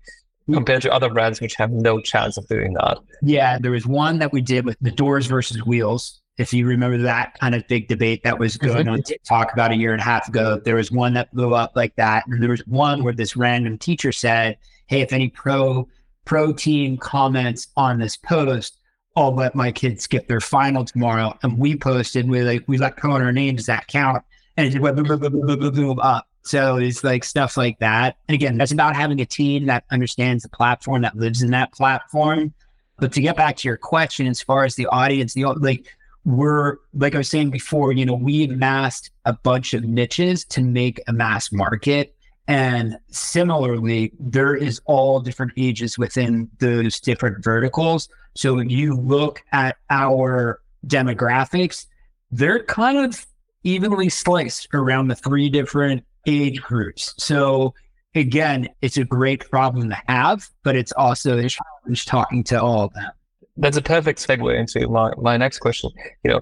compared 0.53 0.81
to 0.81 0.91
other 0.93 1.10
brands 1.10 1.41
which 1.41 1.55
have 1.55 1.72
no 1.72 2.00
chance 2.00 2.38
of 2.38 2.48
doing 2.48 2.74
that. 2.74 2.98
Yeah, 3.22 3.57
there 3.60 3.72
was 3.72 3.86
one 3.86 4.19
that 4.19 4.31
we 4.31 4.41
did 4.41 4.65
with 4.65 4.77
the 4.79 4.91
doors 4.91 5.25
versus 5.25 5.65
wheels. 5.65 6.22
If 6.38 6.53
you 6.53 6.67
remember 6.67 7.00
that 7.00 7.38
kind 7.39 7.55
of 7.55 7.67
big 7.67 7.88
debate 7.88 8.22
that 8.24 8.38
was 8.38 8.57
going 8.57 8.86
mm-hmm. 8.86 8.93
on 8.93 9.01
TikTok 9.01 9.51
about 9.53 9.72
a 9.72 9.75
year 9.75 9.91
and 9.91 10.00
a 10.00 10.05
half 10.05 10.27
ago, 10.29 10.62
there 10.63 10.75
was 10.75 10.91
one 10.91 11.13
that 11.15 11.34
blew 11.34 11.53
up 11.53 11.74
like 11.75 11.96
that. 11.96 12.25
And 12.27 12.41
there 12.41 12.51
was 12.51 12.62
one 12.67 13.03
where 13.03 13.13
this 13.13 13.36
random 13.36 13.77
teacher 13.77 14.12
said, 14.12 14.57
Hey, 14.86 15.01
if 15.01 15.12
any 15.12 15.29
pro 15.29 15.88
pro 16.25 16.53
team 16.53 16.98
comments 16.98 17.69
on 17.75 18.00
this 18.00 18.17
post, 18.17 18.76
I'll 19.17 19.33
let 19.33 19.55
my 19.55 19.71
kids 19.71 20.03
skip 20.03 20.27
their 20.27 20.39
final 20.39 20.86
tomorrow. 20.86 21.36
And 21.41 21.57
we 21.57 21.75
posted, 21.75 22.29
we 22.29 22.43
like 22.43 22.63
we 22.67 22.77
let 22.77 23.03
on 23.03 23.21
our 23.21 23.31
names, 23.31 23.65
that 23.65 23.88
count? 23.88 24.24
And 24.55 24.74
it 24.74 24.79
went 24.79 24.98
up. 26.00 26.27
So 26.44 26.77
it's 26.77 27.03
like 27.03 27.24
stuff 27.24 27.57
like 27.57 27.79
that. 27.79 28.18
And 28.27 28.35
again, 28.35 28.57
that's 28.57 28.72
about 28.72 28.96
having 28.96 29.20
a 29.20 29.25
team 29.25 29.65
that 29.65 29.85
understands 29.92 30.44
the 30.44 30.50
platform, 30.50 31.01
that 31.01 31.18
lives 31.18 31.42
in 31.42 31.50
that 31.51 31.74
platform. 31.74 32.53
But 33.00 33.11
to 33.13 33.22
get 33.22 33.35
back 33.35 33.57
to 33.57 33.68
your 33.68 33.77
question, 33.77 34.27
as 34.27 34.42
far 34.42 34.63
as 34.65 34.75
the 34.75 34.85
audience, 34.85 35.33
the 35.33 35.46
like 35.46 35.87
we're 36.24 36.77
like 36.94 37.15
I 37.15 37.18
was 37.18 37.29
saying 37.29 37.50
before, 37.50 37.94
you 37.94 38.05
know, 38.05 38.13
we 38.13 38.44
amassed 38.44 39.09
a 39.25 39.33
bunch 39.33 39.74
of 39.74 39.83
niches 39.83 40.46
to 40.46 40.61
make 40.61 41.01
a 41.07 41.13
mass 41.13 41.51
market. 41.51 42.15
And 42.48 42.98
similarly, 43.10 44.14
there 44.20 44.55
is 44.55 44.79
all 44.86 45.20
different 45.20 45.51
ages 45.57 45.98
within 45.98 46.50
those 46.60 47.00
different 47.00 47.44
verticals. 47.44 48.07
So 48.36 48.55
when 48.55 48.70
you 48.70 48.96
look 48.96 49.44
at 49.51 49.77
our 49.90 50.62
demographics, 50.86 51.88
they're 52.31 52.64
kind 52.64 53.00
of 53.00 53.25
evenly 53.64 54.10
sliced 54.10 54.68
around 54.74 55.10
the 55.10 55.16
three 55.16 55.50
different 55.50 56.05
age 56.25 56.62
groups. 56.62 57.14
So 57.18 57.74
again, 58.16 58.70
it's 58.81 58.98
a 58.98 59.03
great 59.03 59.50
problem 59.50 59.90
to 59.90 60.01
have, 60.07 60.48
but 60.64 60.75
it's 60.75 60.94
also 60.94 61.38
a 61.38 61.50
challenge 61.50 62.05
talking 62.05 62.44
to 62.46 62.62
all 62.62 62.86
of 62.86 62.94
them. 62.94 63.12
That's 63.57 63.77
a 63.77 63.81
perfect 63.81 64.25
segue 64.25 64.57
into 64.57 64.88
my, 64.88 65.12
my 65.18 65.36
next 65.36 65.60
question. 65.60 65.90
You 66.24 66.31
know, 66.31 66.42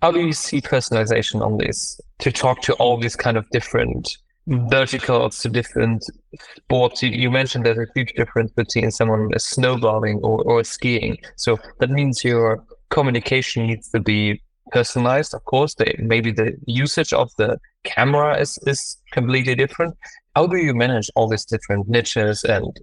how 0.00 0.12
do 0.12 0.20
you 0.20 0.32
see 0.32 0.60
personalization 0.60 1.44
on 1.44 1.58
this 1.58 2.00
to 2.20 2.32
talk 2.32 2.62
to 2.62 2.72
all 2.74 2.98
these 2.98 3.16
kind 3.16 3.36
of 3.36 3.48
different 3.50 4.16
verticals 4.46 5.38
to 5.40 5.48
different 5.48 6.04
sports? 6.56 7.02
You, 7.02 7.10
you 7.10 7.30
mentioned 7.30 7.64
there's 7.66 7.78
a 7.78 7.86
huge 7.94 8.12
difference 8.14 8.52
between 8.52 8.90
someone 8.90 9.30
snowboarding 9.32 10.20
or, 10.22 10.42
or 10.42 10.64
skiing. 10.64 11.18
So 11.36 11.58
that 11.80 11.90
means 11.90 12.24
your 12.24 12.64
communication 12.90 13.66
needs 13.66 13.90
to 13.90 14.00
be 14.00 14.42
personalized. 14.70 15.34
Of 15.34 15.44
course, 15.44 15.74
the, 15.74 15.94
maybe 15.98 16.32
the 16.32 16.56
usage 16.66 17.12
of 17.12 17.30
the 17.38 17.58
camera 17.84 18.38
is, 18.38 18.58
is 18.66 18.98
completely 19.12 19.54
different. 19.54 19.96
How 20.34 20.46
do 20.46 20.56
you 20.56 20.74
manage 20.74 21.10
all 21.14 21.28
these 21.28 21.44
different 21.44 21.88
niches 21.88 22.44
and 22.44 22.74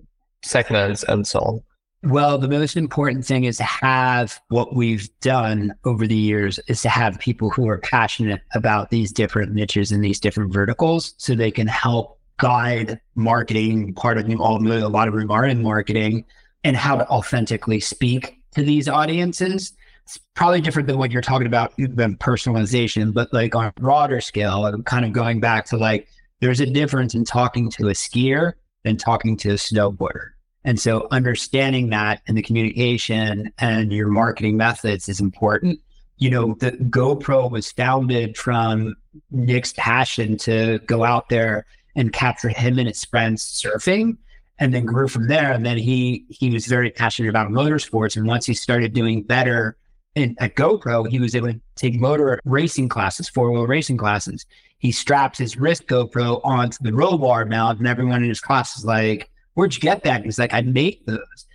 segments 0.44 1.04
and 1.04 1.26
so 1.26 1.40
on? 1.40 1.62
Well, 2.02 2.38
the 2.38 2.48
most 2.48 2.78
important 2.78 3.26
thing 3.26 3.44
is 3.44 3.58
to 3.58 3.64
have 3.64 4.40
what 4.48 4.74
we've 4.74 5.10
done 5.20 5.74
over 5.84 6.08
the 6.08 6.16
years 6.16 6.58
is 6.68 6.82
to 6.84 6.90
have 6.90 7.20
people 7.20 7.50
who 7.50 7.68
are 7.68 7.80
passionate 7.80 8.42
about 8.54 8.90
these 8.90 9.12
different 9.12 9.54
niches 9.54 9.92
and 9.92 10.04
these 10.04 10.20
different 10.20 10.54
verticals 10.54 11.14
so 11.18 11.36
they 11.36 11.52
can 11.52 11.68
help 11.68 12.18
guide 12.38 13.02
marketing, 13.16 13.94
part 13.96 14.18
of 14.18 14.40
all 14.40 14.66
a 14.66 14.88
lot 14.88 15.10
of 15.10 15.14
them 15.14 15.30
are 15.30 15.46
in 15.46 15.62
marketing, 15.62 16.24
and 16.64 16.78
how 16.78 16.96
to 16.96 17.08
authentically 17.10 17.82
speak 17.82 18.38
to 18.56 18.64
these 18.64 18.88
audiences 18.88 19.74
it's 20.10 20.20
probably 20.34 20.60
different 20.60 20.88
than 20.88 20.98
what 20.98 21.12
you're 21.12 21.22
talking 21.22 21.46
about 21.46 21.72
than 21.78 22.18
personalization, 22.18 23.14
but 23.14 23.32
like 23.32 23.54
on 23.54 23.66
a 23.66 23.72
broader 23.74 24.20
scale, 24.22 24.66
I'm 24.66 24.82
kind 24.82 25.06
of 25.06 25.12
going 25.14 25.40
back 25.40 25.66
to 25.66 25.78
like 25.78 26.08
there's 26.40 26.60
a 26.60 26.66
difference 26.66 27.14
in 27.14 27.26
talking 27.26 27.70
to 27.72 27.90
a 27.90 27.92
skier 27.92 28.54
than 28.84 28.98
talking 28.98 29.38
to 29.38 29.52
a 29.52 29.54
snowboarder. 29.54 30.32
And 30.70 30.80
so 30.80 31.08
understanding 31.10 31.90
that 31.90 32.22
and 32.28 32.38
the 32.38 32.44
communication 32.44 33.52
and 33.58 33.92
your 33.92 34.08
marketing 34.08 34.56
methods 34.56 35.10
is 35.10 35.20
important. 35.20 35.80
You 36.18 36.30
know, 36.30 36.54
the 36.60 36.74
GoPro 36.74 37.50
was 37.50 37.72
founded 37.72 38.38
from 38.38 38.96
Nick's 39.32 39.74
passion 39.78 40.38
to 40.38 40.78
go 40.86 41.04
out 41.04 41.28
there 41.30 41.66
and 41.96 42.14
capture 42.14 42.50
him 42.50 42.78
and 42.78 42.88
his 42.88 43.04
friends 43.04 43.44
surfing 43.44 44.18
and 44.60 44.72
then 44.72 44.86
grew 44.86 45.08
from 45.08 45.28
there. 45.28 45.52
And 45.52 45.66
then 45.66 45.80
he 45.80 46.28
he 46.30 46.52
was 46.52 46.68
very 46.68 46.92
passionate 46.92 47.30
about 47.30 47.50
motorsports. 47.50 48.16
And 48.16 48.28
once 48.28 48.46
he 48.46 48.54
started 48.54 48.94
doing 48.94 49.24
better 49.24 49.76
in, 50.14 50.36
at 50.38 50.54
GoPro, 50.54 51.10
he 51.10 51.20
was 51.20 51.34
able 51.34 51.52
to 51.52 51.60
take 51.78 51.96
motor 51.96 52.40
racing 52.46 52.90
classes, 52.90 53.28
four 53.28 53.50
wheel 53.52 53.66
racing 53.66 53.98
classes. 53.98 54.46
He 54.78 54.92
straps 54.92 55.40
his 55.40 55.58
wrist 55.58 55.88
GoPro 55.88 56.42
onto 56.44 56.78
the 56.82 56.94
roll 56.94 57.18
bar 57.18 57.44
mount, 57.46 57.80
and 57.80 57.88
everyone 57.88 58.22
in 58.22 58.30
his 58.30 58.40
class 58.40 58.78
is 58.78 58.86
like, 58.86 59.29
Where'd 59.54 59.76
you 59.76 59.82
get 59.82 60.04
that? 60.04 60.24
He's 60.24 60.40
like, 60.40 60.54
I 60.54 60.62
make 60.62 61.06
those. 61.06 61.46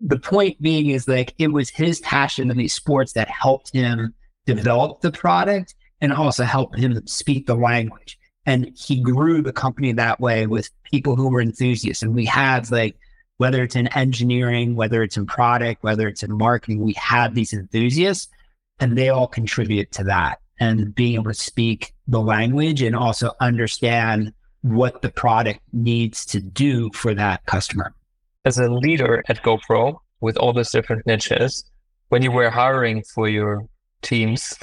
The 0.00 0.18
point 0.18 0.60
being 0.60 0.88
is 0.88 1.06
like, 1.06 1.34
it 1.38 1.48
was 1.48 1.70
his 1.70 2.00
passion 2.00 2.50
in 2.50 2.56
these 2.56 2.74
sports 2.74 3.12
that 3.12 3.28
helped 3.28 3.72
him 3.72 4.14
develop 4.46 5.00
the 5.00 5.12
product 5.12 5.74
and 6.00 6.12
also 6.12 6.44
helped 6.44 6.78
him 6.78 7.06
speak 7.06 7.46
the 7.46 7.54
language. 7.54 8.18
And 8.44 8.76
he 8.76 9.00
grew 9.00 9.42
the 9.42 9.52
company 9.52 9.92
that 9.92 10.18
way 10.20 10.46
with 10.46 10.70
people 10.82 11.14
who 11.14 11.28
were 11.28 11.40
enthusiasts. 11.40 12.02
And 12.02 12.14
we 12.14 12.24
had 12.24 12.70
like 12.72 12.96
whether 13.42 13.62
it's 13.64 13.76
in 13.76 13.88
engineering, 13.88 14.76
whether 14.76 15.02
it's 15.02 15.16
in 15.16 15.26
product, 15.26 15.82
whether 15.82 16.06
it's 16.06 16.22
in 16.22 16.36
marketing, 16.36 16.80
we 16.80 16.92
have 16.92 17.34
these 17.34 17.52
enthusiasts 17.52 18.28
and 18.78 18.96
they 18.96 19.08
all 19.08 19.26
contribute 19.26 19.90
to 19.92 20.04
that. 20.04 20.38
And 20.60 20.94
being 20.94 21.14
able 21.14 21.24
to 21.24 21.34
speak 21.34 21.92
the 22.06 22.20
language 22.20 22.82
and 22.82 22.94
also 22.94 23.32
understand 23.40 24.32
what 24.62 25.02
the 25.02 25.10
product 25.10 25.60
needs 25.72 26.24
to 26.26 26.40
do 26.40 26.90
for 26.94 27.14
that 27.14 27.44
customer. 27.46 27.94
As 28.44 28.58
a 28.58 28.68
leader 28.68 29.22
at 29.28 29.42
GoPro 29.42 29.96
with 30.20 30.36
all 30.36 30.52
those 30.52 30.70
different 30.70 31.06
niches, 31.06 31.64
when 32.08 32.22
you 32.22 32.30
were 32.30 32.50
hiring 32.50 33.02
for 33.14 33.28
your 33.28 33.62
teams, 34.02 34.54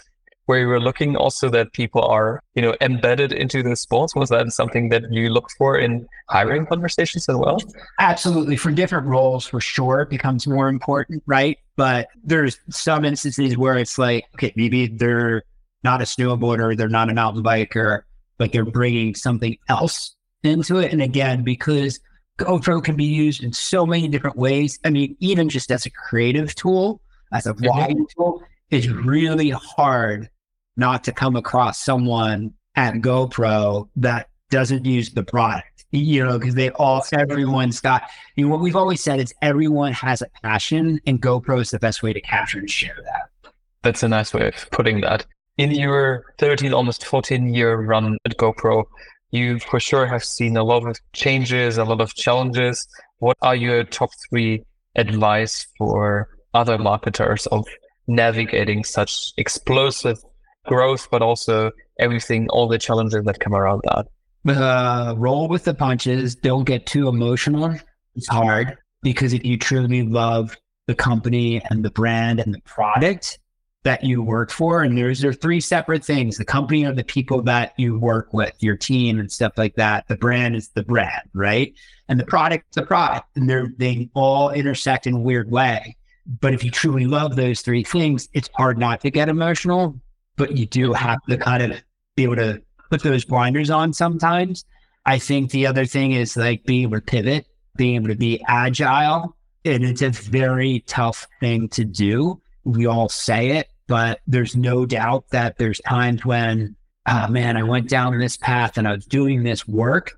where 0.50 0.62
you 0.62 0.68
were 0.68 0.80
looking 0.80 1.16
also 1.16 1.48
that 1.48 1.72
people 1.74 2.02
are, 2.02 2.42
you 2.56 2.62
know, 2.64 2.76
embedded 2.82 3.32
into 3.32 3.62
the 3.62 3.76
sports? 3.76 4.16
Was 4.16 4.30
that 4.30 4.52
something 4.52 4.90
that 4.90 5.04
you 5.12 5.30
looked 5.30 5.52
for 5.60 5.78
in 5.78 6.08
hiring 6.28 6.66
conversations 6.66 7.30
as 7.30 7.36
well? 7.36 7.60
Absolutely. 8.00 8.56
For 8.56 8.72
different 8.72 9.06
roles, 9.06 9.46
for 9.46 9.62
sure, 9.62 10.02
it 10.02 10.10
becomes 10.10 10.48
more 10.48 10.68
important, 10.68 11.22
right? 11.28 11.60
But 11.76 12.08
there's 12.24 12.58
some 12.72 13.06
instances 13.06 13.58
where 13.58 13.78
it's 13.78 14.00
like, 14.00 14.26
okay, 14.34 14.52
maybe 14.56 14.88
they're 14.88 15.44
not 15.84 16.02
a 16.02 16.06
snowboarder, 16.06 16.76
they're 16.76 16.90
not 16.90 17.12
a 17.12 17.14
mountain 17.14 17.44
biker, 17.44 18.02
but 18.40 18.52
they're 18.52 18.66
bringing 18.66 19.14
something 19.14 19.56
else 19.68 20.16
into 20.42 20.80
it. 20.80 20.92
And 20.92 21.02
again, 21.04 21.44
because 21.44 22.00
GoPro 22.40 22.84
can 22.84 22.96
be 22.96 23.06
used 23.06 23.44
in 23.44 23.54
so 23.54 23.86
many 23.86 24.08
different 24.08 24.38
ways. 24.38 24.80
I 24.84 24.90
mean, 24.90 25.16
even 25.20 25.50
just 25.50 25.70
as 25.70 25.86
a 25.86 25.92
creative 25.92 26.56
tool, 26.56 27.02
as 27.32 27.46
a 27.46 27.54
vlogging 27.54 27.92
mm-hmm. 27.92 28.04
tool, 28.18 28.42
it's 28.72 28.88
really 28.88 29.50
hard 29.50 30.30
not 30.78 31.04
to 31.04 31.12
come 31.12 31.36
across 31.36 31.84
someone 31.84 32.54
at 32.76 32.96
GoPro 32.96 33.90
that 33.98 34.30
doesn't 34.50 34.86
use 34.86 35.12
the 35.12 35.24
product, 35.24 35.86
you 35.92 36.26
know, 36.26 36.40
because 36.40 36.56
they 36.56 36.70
all, 36.72 37.04
everyone's 37.12 37.82
got, 37.82 38.04
you 38.36 38.46
know, 38.46 38.52
what 38.52 38.62
we've 38.62 38.76
always 38.76 39.04
said 39.04 39.20
is 39.20 39.34
everyone 39.42 39.92
has 39.92 40.22
a 40.22 40.28
passion 40.42 41.02
and 41.06 41.22
GoPro 41.22 41.60
is 41.60 41.72
the 41.72 41.80
best 41.80 42.02
way 42.02 42.14
to 42.14 42.22
capture 42.22 42.60
and 42.60 42.70
share 42.70 42.96
that. 43.04 43.52
That's 43.84 44.02
a 44.02 44.08
nice 44.08 44.34
way 44.34 44.48
of 44.48 44.70
putting 44.72 45.02
that. 45.02 45.26
In 45.60 45.72
your 45.72 46.24
13, 46.38 46.74
almost 46.74 47.04
14 47.04 47.54
year 47.54 47.82
run 47.82 48.18
at 48.24 48.38
GoPro, 48.38 48.86
you 49.32 49.60
for 49.60 49.78
sure 49.78 50.06
have 50.06 50.24
seen 50.24 50.56
a 50.56 50.64
lot 50.64 50.88
of 50.88 50.96
changes, 51.12 51.78
a 51.78 51.84
lot 51.84 52.00
of 52.00 52.16
challenges. 52.16 52.88
What 53.18 53.36
are 53.42 53.58
your 53.58 53.84
top 53.84 54.10
three 54.30 54.64
advice 54.96 55.68
for 55.78 56.30
other 56.54 56.78
marketers 56.78 57.46
of 57.48 57.68
navigating 58.08 58.86
such 58.86 59.34
explosive 59.36 60.24
growth, 60.66 61.10
but 61.12 61.22
also 61.22 61.72
everything, 62.00 62.48
all 62.52 62.70
the 62.70 62.78
challenges 62.78 63.26
that 63.26 63.42
come 63.42 63.54
around 63.54 63.82
that? 63.84 64.08
Uh, 64.48 65.14
roll 65.18 65.50
with 65.50 65.66
the 65.66 65.74
punches. 65.74 66.36
Don't 66.36 66.64
get 66.64 66.86
too 66.86 67.10
emotional. 67.10 67.76
It's 68.16 68.30
hard 68.30 68.78
because 69.02 69.34
if 69.34 69.44
you 69.44 69.58
truly 69.58 70.04
love 70.04 70.56
the 70.88 70.96
company 70.96 71.62
and 71.70 71.84
the 71.84 71.92
brand 71.92 72.40
and 72.40 72.54
the 72.54 72.62
product, 72.62 73.40
that 73.84 74.04
you 74.04 74.22
work 74.22 74.52
for. 74.52 74.82
And 74.82 74.98
there's 74.98 75.22
there 75.22 75.32
are 75.32 75.34
three 75.34 75.62
separate 75.62 76.04
things. 76.04 76.38
The 76.38 76.46
company 76.46 76.86
are 76.86 76.94
the 76.94 77.04
people 77.04 77.42
that 77.44 77.74
you 77.78 77.98
work 77.98 78.34
with, 78.34 78.54
your 78.60 78.76
team 78.76 79.20
and 79.20 79.32
stuff 79.32 79.54
like 79.58 79.76
that. 79.76 80.08
The 80.08 80.18
brand 80.18 80.56
is 80.56 80.70
the 80.70 80.84
brand, 80.84 81.30
right? 81.34 81.74
And 82.10 82.20
the 82.20 82.26
product 82.26 82.74
the 82.76 82.86
product. 82.86 83.38
And 83.38 83.50
they're 83.50 83.72
they 83.78 84.10
all 84.14 84.50
intersect 84.50 85.08
in 85.08 85.14
a 85.14 85.20
weird 85.20 85.50
way. 85.50 85.96
But 86.42 86.54
if 86.54 86.64
you 86.64 86.72
truly 86.72 87.06
love 87.06 87.36
those 87.36 87.62
three 87.62 87.84
things, 87.84 88.28
it's 88.34 88.50
hard 88.56 88.78
not 88.78 89.02
to 89.02 89.12
get 89.12 89.30
emotional. 89.30 90.00
But 90.36 90.58
you 90.58 90.66
do 90.66 90.94
have 90.94 91.20
to 91.30 91.38
kind 91.38 91.64
of 91.64 91.82
be 92.16 92.24
able 92.24 92.36
to 92.36 92.62
put 92.90 93.02
those 93.02 93.26
blinders 93.26 93.70
on 93.70 93.94
sometimes. 93.94 94.66
I 95.06 95.20
think 95.20 95.52
the 95.52 95.66
other 95.66 95.86
thing 95.86 96.12
is 96.12 96.36
like 96.36 96.66
being 96.66 96.84
able 96.84 96.98
to 96.98 97.02
pivot, 97.02 97.48
being 97.78 97.96
able 97.96 98.10
to 98.10 98.16
be 98.16 98.44
agile. 98.48 99.36
And 99.66 99.84
it's 99.84 100.02
a 100.02 100.10
very 100.10 100.84
tough 100.86 101.28
thing 101.40 101.70
to 101.70 101.86
do 101.86 102.42
we 102.72 102.86
all 102.86 103.10
say 103.10 103.52
it, 103.58 103.70
but 103.88 104.20
there's 104.28 104.56
no 104.56 104.86
doubt 104.86 105.26
that 105.32 105.58
there's 105.58 105.80
times 105.80 106.24
when, 106.24 106.76
oh 107.08 107.28
man, 107.28 107.58
I 107.58 107.64
went 107.64 107.90
down 107.90 108.18
this 108.20 108.38
path 108.38 108.78
and 108.78 108.88
I 108.88 108.94
was 108.94 109.06
doing 109.06 109.44
this 109.44 109.68
work. 109.68 110.18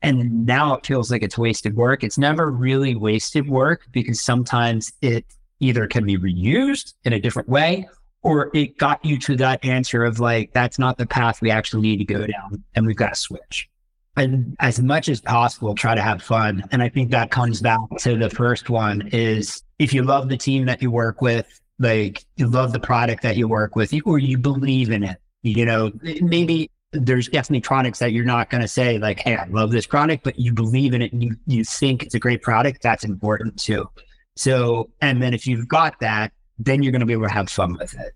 And 0.00 0.46
now 0.46 0.74
it 0.74 0.86
feels 0.86 1.10
like 1.10 1.22
it's 1.22 1.38
wasted 1.38 1.74
work. 1.74 2.04
It's 2.04 2.18
never 2.18 2.50
really 2.50 2.94
wasted 2.94 3.48
work 3.48 3.82
because 3.90 4.20
sometimes 4.20 4.92
it 5.02 5.24
either 5.60 5.88
can 5.88 6.04
be 6.04 6.16
reused 6.16 6.94
in 7.04 7.12
a 7.12 7.20
different 7.20 7.48
way 7.48 7.88
or 8.22 8.50
it 8.54 8.78
got 8.78 9.04
you 9.04 9.18
to 9.18 9.36
that 9.36 9.64
answer 9.64 10.04
of 10.04 10.20
like, 10.20 10.52
that's 10.52 10.78
not 10.78 10.98
the 10.98 11.06
path 11.06 11.40
we 11.40 11.50
actually 11.50 11.82
need 11.82 11.96
to 11.98 12.04
go 12.04 12.26
down 12.26 12.62
and 12.74 12.86
we've 12.86 12.96
got 12.96 13.14
to 13.14 13.16
switch. 13.16 13.68
And 14.16 14.56
as 14.58 14.80
much 14.80 15.08
as 15.08 15.20
possible, 15.20 15.74
try 15.74 15.94
to 15.94 16.02
have 16.02 16.22
fun. 16.22 16.64
And 16.72 16.82
I 16.82 16.88
think 16.88 17.10
that 17.12 17.30
comes 17.30 17.60
back 17.60 17.78
to 18.00 18.16
the 18.16 18.30
first 18.30 18.68
one 18.68 19.08
is 19.12 19.62
if 19.78 19.94
you 19.94 20.02
love 20.02 20.28
the 20.28 20.36
team 20.36 20.66
that 20.66 20.82
you 20.82 20.90
work 20.90 21.22
with, 21.22 21.60
like 21.78 22.24
you 22.36 22.46
love 22.46 22.72
the 22.72 22.80
product 22.80 23.22
that 23.22 23.36
you 23.36 23.48
work 23.48 23.76
with 23.76 23.94
or 24.04 24.18
you 24.18 24.38
believe 24.38 24.90
in 24.90 25.04
it. 25.04 25.18
You 25.42 25.64
know, 25.64 25.92
maybe 26.20 26.70
there's 26.92 27.28
definitely 27.28 27.60
products 27.60 27.98
that 27.98 28.12
you're 28.12 28.24
not 28.24 28.50
going 28.50 28.62
to 28.62 28.68
say 28.68 28.98
like, 28.98 29.20
Hey, 29.20 29.36
I 29.36 29.46
love 29.46 29.70
this 29.70 29.86
product, 29.86 30.24
but 30.24 30.38
you 30.38 30.52
believe 30.52 30.94
in 30.94 31.02
it 31.02 31.12
and 31.12 31.22
you, 31.22 31.36
you 31.46 31.64
think 31.64 32.02
it's 32.02 32.14
a 32.14 32.18
great 32.18 32.42
product. 32.42 32.82
That's 32.82 33.04
important 33.04 33.58
too. 33.58 33.88
So, 34.36 34.90
and 35.00 35.22
then 35.22 35.34
if 35.34 35.46
you've 35.46 35.68
got 35.68 36.00
that, 36.00 36.32
then 36.58 36.82
you're 36.82 36.92
going 36.92 37.00
to 37.00 37.06
be 37.06 37.12
able 37.12 37.26
to 37.26 37.32
have 37.32 37.50
fun 37.50 37.76
with 37.78 37.94
it. 37.94 38.12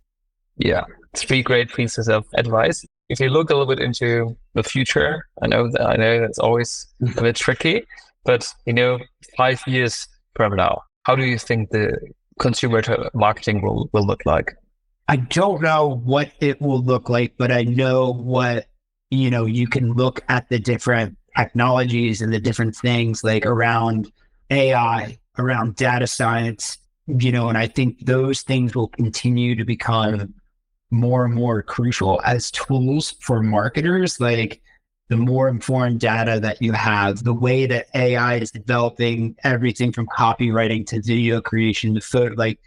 Yeah. 0.56 0.84
Three 1.16 1.42
great 1.42 1.72
pieces 1.72 2.08
of 2.08 2.24
advice. 2.34 2.84
If 3.08 3.20
you 3.20 3.28
look 3.28 3.50
a 3.50 3.54
little 3.54 3.72
bit 3.72 3.84
into 3.84 4.36
the 4.54 4.62
future, 4.62 5.26
I 5.42 5.46
know 5.46 5.70
that 5.70 5.82
I 5.82 5.96
know 5.96 6.20
that's 6.20 6.38
always 6.38 6.86
a 7.16 7.22
bit 7.22 7.36
tricky, 7.36 7.84
but 8.24 8.48
you 8.66 8.72
know, 8.72 8.98
five 9.36 9.62
years 9.66 10.06
from 10.34 10.56
now, 10.56 10.82
how 11.04 11.16
do 11.16 11.24
you 11.24 11.38
think 11.38 11.70
the 11.70 11.98
consumer 12.38 12.82
marketing 13.14 13.62
will, 13.62 13.88
will 13.92 14.06
look 14.06 14.24
like? 14.26 14.56
I 15.08 15.16
don't 15.16 15.60
know 15.60 15.88
what 15.88 16.32
it 16.40 16.60
will 16.60 16.82
look 16.82 17.08
like, 17.08 17.34
but 17.36 17.52
I 17.52 17.62
know 17.64 18.12
what, 18.12 18.66
you 19.10 19.30
know, 19.30 19.44
you 19.44 19.66
can 19.66 19.92
look 19.92 20.20
at 20.28 20.48
the 20.48 20.58
different 20.58 21.16
technologies 21.36 22.22
and 22.22 22.32
the 22.32 22.40
different 22.40 22.76
things 22.76 23.24
like 23.24 23.44
around 23.44 24.10
AI, 24.50 25.18
around 25.38 25.76
data 25.76 26.06
science, 26.06 26.78
you 27.06 27.32
know, 27.32 27.48
and 27.48 27.58
I 27.58 27.66
think 27.66 28.06
those 28.06 28.42
things 28.42 28.74
will 28.74 28.88
continue 28.88 29.54
to 29.56 29.64
become 29.64 30.34
more 30.90 31.24
and 31.24 31.34
more 31.34 31.62
crucial 31.62 32.20
as 32.24 32.50
tools 32.50 33.14
for 33.20 33.42
marketers. 33.42 34.20
Like 34.20 34.61
the 35.12 35.18
more 35.18 35.46
informed 35.46 36.00
data 36.00 36.40
that 36.40 36.62
you 36.62 36.72
have, 36.72 37.22
the 37.22 37.34
way 37.34 37.66
that 37.66 37.86
AI 37.94 38.36
is 38.36 38.50
developing 38.50 39.36
everything 39.44 39.92
from 39.92 40.06
copywriting 40.06 40.86
to 40.86 41.02
video 41.02 41.38
creation 41.38 41.94
to 41.94 42.00
photo, 42.00 42.34
like 42.34 42.58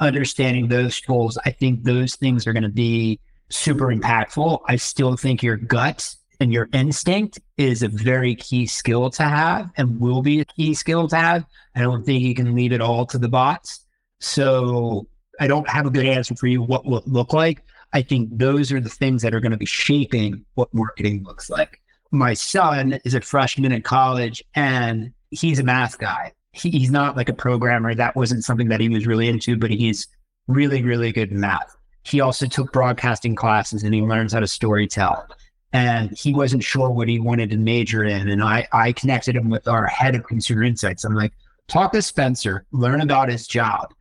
understanding 0.00 0.66
those 0.66 1.00
tools, 1.00 1.38
I 1.46 1.52
think 1.52 1.84
those 1.84 2.16
things 2.16 2.48
are 2.48 2.52
going 2.52 2.64
to 2.64 2.68
be 2.68 3.20
super 3.48 3.94
impactful. 3.94 4.58
I 4.66 4.74
still 4.74 5.16
think 5.16 5.40
your 5.40 5.56
gut 5.56 6.12
and 6.40 6.52
your 6.52 6.68
instinct 6.72 7.38
is 7.58 7.84
a 7.84 7.88
very 7.88 8.34
key 8.34 8.66
skill 8.66 9.08
to 9.10 9.22
have 9.22 9.70
and 9.76 10.00
will 10.00 10.20
be 10.20 10.40
a 10.40 10.44
key 10.44 10.74
skill 10.74 11.06
to 11.06 11.16
have. 11.16 11.44
I 11.76 11.82
don't 11.82 12.04
think 12.04 12.24
you 12.24 12.34
can 12.34 12.56
leave 12.56 12.72
it 12.72 12.80
all 12.80 13.06
to 13.06 13.18
the 13.18 13.28
bots. 13.28 13.86
So 14.18 15.06
I 15.38 15.46
don't 15.46 15.68
have 15.68 15.86
a 15.86 15.90
good 15.90 16.06
answer 16.06 16.34
for 16.34 16.48
you 16.48 16.60
what 16.60 16.86
will 16.86 16.98
it 16.98 17.06
look 17.06 17.32
like. 17.32 17.62
I 17.92 18.02
think 18.02 18.30
those 18.32 18.72
are 18.72 18.80
the 18.80 18.88
things 18.88 19.22
that 19.22 19.32
are 19.32 19.38
going 19.38 19.52
to 19.52 19.56
be 19.56 19.64
shaping 19.64 20.44
what 20.54 20.74
marketing 20.74 21.22
looks 21.22 21.48
like 21.48 21.80
my 22.14 22.34
son 22.34 22.98
is 23.04 23.14
a 23.14 23.20
freshman 23.20 23.72
in 23.72 23.82
college 23.82 24.42
and 24.54 25.12
he's 25.30 25.58
a 25.58 25.64
math 25.64 25.98
guy. 25.98 26.32
He, 26.52 26.70
he's 26.70 26.90
not 26.90 27.16
like 27.16 27.28
a 27.28 27.34
programmer. 27.34 27.94
That 27.94 28.16
wasn't 28.16 28.44
something 28.44 28.68
that 28.68 28.80
he 28.80 28.88
was 28.88 29.06
really 29.06 29.28
into, 29.28 29.56
but 29.56 29.70
he's 29.70 30.06
really, 30.46 30.82
really 30.82 31.12
good 31.12 31.32
in 31.32 31.40
math. 31.40 31.74
He 32.04 32.20
also 32.20 32.46
took 32.46 32.72
broadcasting 32.72 33.34
classes 33.34 33.82
and 33.82 33.92
he 33.92 34.02
learns 34.02 34.32
how 34.32 34.40
to 34.40 34.46
story 34.46 34.86
tell. 34.86 35.26
And 35.72 36.16
he 36.16 36.32
wasn't 36.32 36.62
sure 36.62 36.88
what 36.90 37.08
he 37.08 37.18
wanted 37.18 37.50
to 37.50 37.56
major 37.56 38.04
in. 38.04 38.28
And 38.28 38.42
I, 38.42 38.68
I 38.72 38.92
connected 38.92 39.34
him 39.34 39.50
with 39.50 39.66
our 39.66 39.86
head 39.86 40.14
of 40.14 40.24
consumer 40.24 40.62
insights. 40.62 41.04
I'm 41.04 41.14
like, 41.14 41.32
talk 41.66 41.92
to 41.92 42.02
Spencer, 42.02 42.64
learn 42.70 43.00
about 43.00 43.28
his 43.28 43.48
job. 43.48 43.92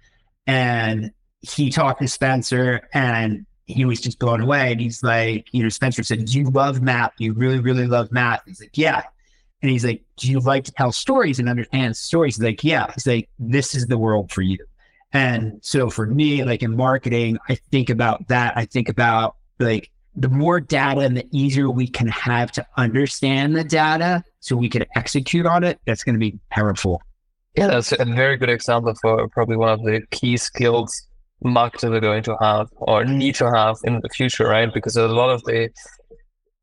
And 0.45 1.11
he 1.41 1.71
talked 1.71 2.01
to 2.01 2.07
Spencer 2.07 2.87
and 2.93 3.47
he 3.65 3.85
was 3.85 4.01
just 4.01 4.19
blown 4.19 4.41
away. 4.41 4.71
And 4.71 4.81
he's 4.81 5.03
like, 5.03 5.47
you 5.51 5.63
know, 5.63 5.69
Spencer 5.69 6.03
said, 6.03 6.25
Do 6.25 6.37
you 6.37 6.49
love 6.49 6.81
math? 6.81 7.13
Do 7.17 7.23
you 7.23 7.33
really, 7.33 7.59
really 7.59 7.87
love 7.87 8.11
math? 8.11 8.41
He's 8.45 8.61
like, 8.61 8.77
Yeah. 8.77 9.03
And 9.61 9.71
he's 9.71 9.85
like, 9.85 10.03
Do 10.17 10.29
you 10.29 10.39
like 10.39 10.65
to 10.65 10.71
tell 10.71 10.91
stories 10.91 11.39
and 11.39 11.47
understand 11.47 11.95
stories? 11.95 12.35
He's 12.37 12.43
like, 12.43 12.63
Yeah. 12.63 12.91
He's 12.93 13.07
like, 13.07 13.29
This 13.39 13.75
is 13.75 13.87
the 13.87 13.97
world 13.97 14.31
for 14.31 14.41
you. 14.41 14.57
And 15.13 15.59
so 15.61 15.89
for 15.89 16.07
me, 16.07 16.43
like 16.43 16.63
in 16.63 16.75
marketing, 16.75 17.37
I 17.47 17.55
think 17.71 17.89
about 17.89 18.27
that. 18.29 18.57
I 18.57 18.65
think 18.65 18.89
about 18.89 19.35
like 19.59 19.91
the 20.15 20.29
more 20.29 20.59
data 20.59 21.01
and 21.01 21.15
the 21.15 21.27
easier 21.31 21.69
we 21.69 21.87
can 21.87 22.07
have 22.07 22.51
to 22.53 22.65
understand 22.77 23.55
the 23.55 23.63
data 23.63 24.23
so 24.39 24.55
we 24.55 24.69
can 24.69 24.85
execute 24.95 25.45
on 25.45 25.63
it, 25.63 25.79
that's 25.85 26.03
going 26.03 26.15
to 26.15 26.19
be 26.19 26.39
powerful. 26.49 27.01
Yeah, 27.55 27.67
that's 27.67 27.91
a 27.91 28.05
very 28.05 28.37
good 28.37 28.49
example 28.49 28.95
for 28.99 29.27
probably 29.29 29.55
one 29.55 29.69
of 29.69 29.83
the 29.83 30.01
key 30.09 30.37
skills 30.37 31.07
marketers 31.43 31.91
are 31.91 31.99
going 31.99 32.23
to 32.23 32.37
have 32.41 32.69
or 32.73 33.05
need 33.05 33.35
to 33.35 33.51
have 33.51 33.77
in 33.83 33.99
the 34.01 34.09
future, 34.09 34.47
right? 34.47 34.73
Because 34.73 34.93
there's 34.95 35.11
a 35.11 35.15
lot 35.15 35.29
of 35.29 35.43
the 35.43 35.69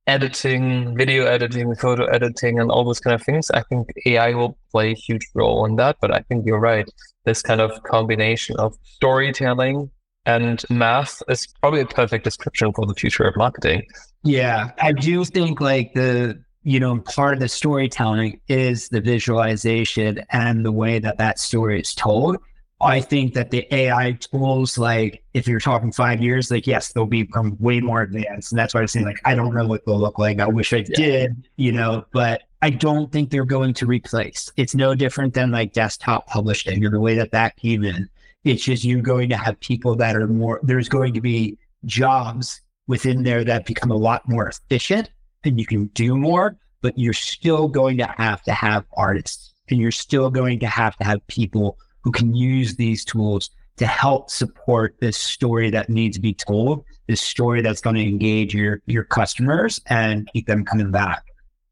editing, 0.07 0.97
video 0.97 1.25
editing, 1.27 1.75
photo 1.77 2.05
editing, 2.07 2.59
and 2.59 2.71
all 2.71 2.85
those 2.85 3.01
kind 3.01 3.15
of 3.15 3.23
things, 3.23 3.51
I 3.53 3.63
think 3.63 3.89
AI 4.07 4.35
will 4.35 4.59
play 4.73 4.93
a 4.93 4.95
huge 4.95 5.27
role 5.35 5.65
in 5.67 5.77
that. 5.77 5.97
But 6.01 6.13
I 6.13 6.21
think 6.21 6.47
you're 6.47 6.61
right. 6.61 6.89
This 7.25 7.43
kind 7.43 7.61
of 7.61 7.83
combination 7.85 8.57
of 8.59 8.75
storytelling 8.83 9.91
and 10.27 10.63
math 10.69 11.23
is 11.29 11.47
probably 11.61 11.81
a 11.81 11.87
perfect 11.87 12.25
description 12.25 12.73
for 12.73 12.87
the 12.87 12.95
future 12.95 13.25
of 13.25 13.37
marketing. 13.37 13.87
Yeah, 14.23 14.71
I 14.81 14.93
do 14.93 15.25
think 15.25 15.61
like 15.61 15.93
the 15.95 16.43
you 16.63 16.79
know 16.79 16.99
part 16.99 17.35
of 17.35 17.41
the 17.41 17.49
storytelling 17.49 18.41
is 18.49 18.89
the 18.89 19.01
visualization 19.01 20.23
and 20.31 20.65
the 20.65 20.73
way 20.73 20.99
that 20.99 21.19
that 21.19 21.39
story 21.39 21.81
is 21.81 21.95
told 21.95 22.37
I 22.81 23.01
think 23.01 23.35
that 23.35 23.51
the 23.51 23.67
AI 23.75 24.13
tools, 24.13 24.79
like 24.79 25.23
if 25.35 25.47
you're 25.47 25.61
talking 25.61 25.93
five 25.93 26.23
years, 26.23 26.51
like 26.51 26.67
yes, 26.67 26.93
they'll 26.93 27.07
become 27.07 27.57
way 27.61 27.81
more 27.81 28.03
advanced. 28.03 28.53
And 28.53 28.59
that's 28.59 28.73
why 28.73 28.81
I'm 28.81 28.89
saying 28.89 29.07
like 29.07 29.21
I 29.25 29.35
don't 29.35 29.55
know 29.55 29.67
what 29.67 29.85
they'll 29.85 29.99
look 29.99 30.19
like. 30.19 30.41
I 30.41 30.47
wish 30.47 30.73
I 30.73 30.79
yeah. 30.79 30.97
did, 30.97 31.49
you 31.57 31.73
know, 31.73 32.05
but 32.13 32.43
I 32.63 32.71
don't 32.71 33.11
think 33.11 33.31
they're 33.31 33.45
going 33.45 33.75
to 33.75 33.87
replace. 33.87 34.51
It's 34.57 34.75
no 34.75 34.95
different 34.95 35.35
than 35.35 35.51
like 35.51 35.73
desktop 35.73 36.27
publishing 36.27 36.85
or 36.85 36.91
the 36.91 37.01
way 37.01 37.15
that 37.17 37.33
that 37.33 37.57
came 37.57 37.85
in. 37.85 38.09
It's 38.45 38.65
just 38.65 38.85
you're 38.85 39.03
going 39.03 39.29
to 39.31 39.37
have 39.37 39.61
people 39.61 39.95
that 39.97 40.17
are 40.17 40.27
more. 40.27 40.61
There's 40.63 40.89
going 40.89 41.15
to 41.15 41.21
be 41.21 41.59
jobs 41.85 42.61
within 42.87 43.23
there 43.23 43.45
that 43.45 43.67
become 43.67 43.91
a 43.91 43.97
lot 43.97 44.29
more 44.29 44.49
efficient, 44.49 45.11
and 45.45 45.59
you 45.59 45.67
can 45.67 45.87
do 45.89 46.17
more. 46.17 46.57
But 46.83 46.99
you're 46.99 47.13
still 47.13 47.69
going 47.69 47.99
to 47.99 48.07
have 48.07 48.43
to 48.45 48.53
have 48.53 48.87
artists, 48.95 49.53
and 49.69 49.79
you're 49.79 49.91
still 49.91 50.31
going 50.31 50.59
to 50.61 50.67
have 50.67 50.97
to 50.97 51.05
have 51.05 51.27
people 51.27 51.77
who 52.03 52.13
can 52.13 52.35
use 52.35 52.77
these 52.77 53.05
tools 53.05 53.51
to 53.77 53.87
help 53.87 54.31
support 54.31 54.95
this 55.01 55.17
story 55.17 55.71
that 55.71 55.89
needs 55.89 56.17
to 56.17 56.21
be 56.21 56.35
told, 56.35 56.85
this 57.07 57.23
story 57.23 57.63
that's 57.63 57.81
going 57.81 57.97
to 57.97 58.03
engage 58.03 58.55
your 58.55 58.83
your 58.87 59.05
customers 59.05 59.81
and 59.87 60.29
keep 60.33 60.47
them 60.47 60.65
coming 60.65 60.91
back. 60.91 61.25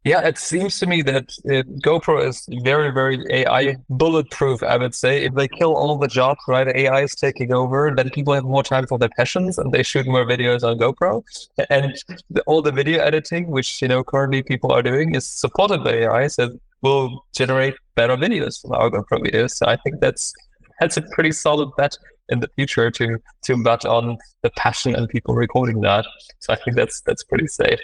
Yeah, 0.05 0.23
it 0.27 0.39
seems 0.39 0.79
to 0.79 0.87
me 0.87 1.03
that 1.03 1.35
it, 1.45 1.67
GoPro 1.81 2.27
is 2.27 2.49
very, 2.63 2.91
very 2.93 3.23
AI 3.31 3.77
bulletproof. 3.91 4.63
I 4.63 4.79
would 4.79 4.95
say 4.95 5.25
if 5.25 5.35
they 5.35 5.49
kill 5.49 5.77
all 5.77 5.99
the 5.99 6.09
jobs, 6.09 6.41
right? 6.49 6.67
AI 6.67 7.03
is 7.03 7.15
taking 7.15 7.53
over, 7.53 7.93
then 7.95 8.09
people 8.11 8.33
have 8.33 8.45
more 8.45 8.63
time 8.63 8.87
for 8.87 8.97
their 8.97 9.11
passions 9.11 9.59
and 9.59 9.71
they 9.71 9.83
shoot 9.83 10.07
more 10.07 10.25
videos 10.25 10.63
on 10.63 10.79
GoPro. 10.79 11.23
And 11.69 11.95
the, 12.31 12.43
all 12.43 12.63
the 12.63 12.73
video 12.73 13.03
editing, 13.03 13.49
which 13.49 13.83
you 13.83 13.89
know 13.89 14.03
currently 14.03 14.43
people 14.43 14.73
are 14.73 14.83
doing, 14.83 15.15
is 15.15 15.29
supported 15.29 15.85
by 15.85 15.91
AI, 15.91 16.29
so 16.29 16.59
will 16.81 17.27
generate 17.35 17.75
better 17.99 18.17
videos 18.17 18.55
from 18.61 18.73
our 18.79 18.89
GoPro 18.95 19.19
videos. 19.27 19.51
So 19.59 19.67
I 19.67 19.77
think 19.83 19.95
that's 20.01 20.33
that's 20.81 20.97
a 20.97 21.03
pretty 21.15 21.33
solid 21.33 21.69
bet 21.77 21.95
in 22.29 22.39
the 22.41 22.49
future 22.57 22.91
to 22.99 23.07
to 23.47 23.63
bet 23.69 23.85
on 23.85 24.05
the 24.45 24.51
passion 24.51 24.95
and 24.95 25.09
people 25.09 25.35
recording 25.35 25.81
that. 25.89 26.05
So 26.39 26.53
I 26.55 26.57
think 26.57 26.77
that's 26.77 26.97
that's 27.07 27.25
pretty 27.25 27.49
safe. 27.61 27.81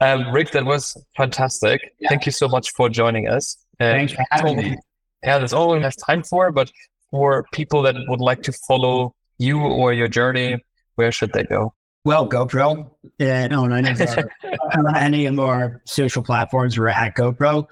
Um, 0.00 0.20
Rick, 0.32 0.52
that 0.52 0.64
was 0.64 0.84
fantastic. 1.16 1.78
Yeah. 1.98 2.08
Thank 2.10 2.24
you 2.26 2.32
so 2.32 2.46
much 2.48 2.66
for 2.76 2.88
joining 2.88 3.28
us. 3.36 3.44
Uh, 3.80 3.90
Thanks 3.96 4.12
for 4.12 4.24
having 4.30 4.56
me. 4.56 4.76
Yeah, 5.24 5.38
that's 5.40 5.52
all 5.52 5.68
we 5.74 5.82
have 5.82 5.96
time 6.08 6.22
for. 6.22 6.52
But 6.52 6.70
for 7.10 7.44
people 7.52 7.82
that 7.82 7.96
would 8.08 8.20
like 8.30 8.42
to 8.48 8.52
follow 8.68 9.14
you 9.38 9.60
or 9.60 9.92
your 9.92 10.08
journey, 10.08 10.50
where 10.94 11.12
should 11.12 11.32
they 11.32 11.44
go? 11.44 11.74
Well, 12.04 12.28
GoPro 12.28 12.90
and 13.18 13.52
on 13.52 13.72
any 13.72 13.90
of 13.90 14.00
our, 14.00 14.30
on 14.76 14.96
any 15.08 15.26
of 15.26 15.38
our 15.40 15.82
social 15.84 16.22
platforms, 16.22 16.78
we're 16.78 16.88
at 16.88 17.16
GoPro. 17.16 17.66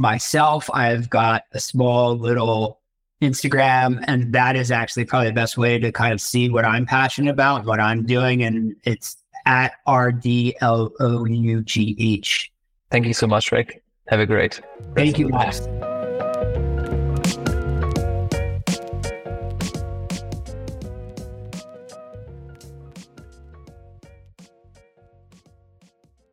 Myself, 0.00 0.70
I've 0.72 1.10
got 1.10 1.44
a 1.52 1.60
small 1.60 2.16
little 2.16 2.80
Instagram, 3.20 4.02
and 4.08 4.32
that 4.32 4.56
is 4.56 4.70
actually 4.70 5.04
probably 5.04 5.28
the 5.28 5.34
best 5.34 5.58
way 5.58 5.78
to 5.78 5.92
kind 5.92 6.14
of 6.14 6.22
see 6.22 6.48
what 6.48 6.64
I'm 6.64 6.86
passionate 6.86 7.30
about, 7.30 7.66
what 7.66 7.80
I'm 7.80 8.06
doing, 8.06 8.42
and 8.42 8.74
it's 8.84 9.18
at 9.44 9.74
R 9.86 10.10
D 10.10 10.56
L 10.62 10.90
O 11.00 11.26
U 11.26 11.62
G 11.62 11.94
H. 12.00 12.50
Thank 12.90 13.04
you 13.04 13.12
so 13.12 13.26
much, 13.26 13.52
Rick. 13.52 13.82
Have 14.08 14.20
a 14.20 14.26
great. 14.26 14.62
Thank 14.94 15.18
you. 15.18 15.28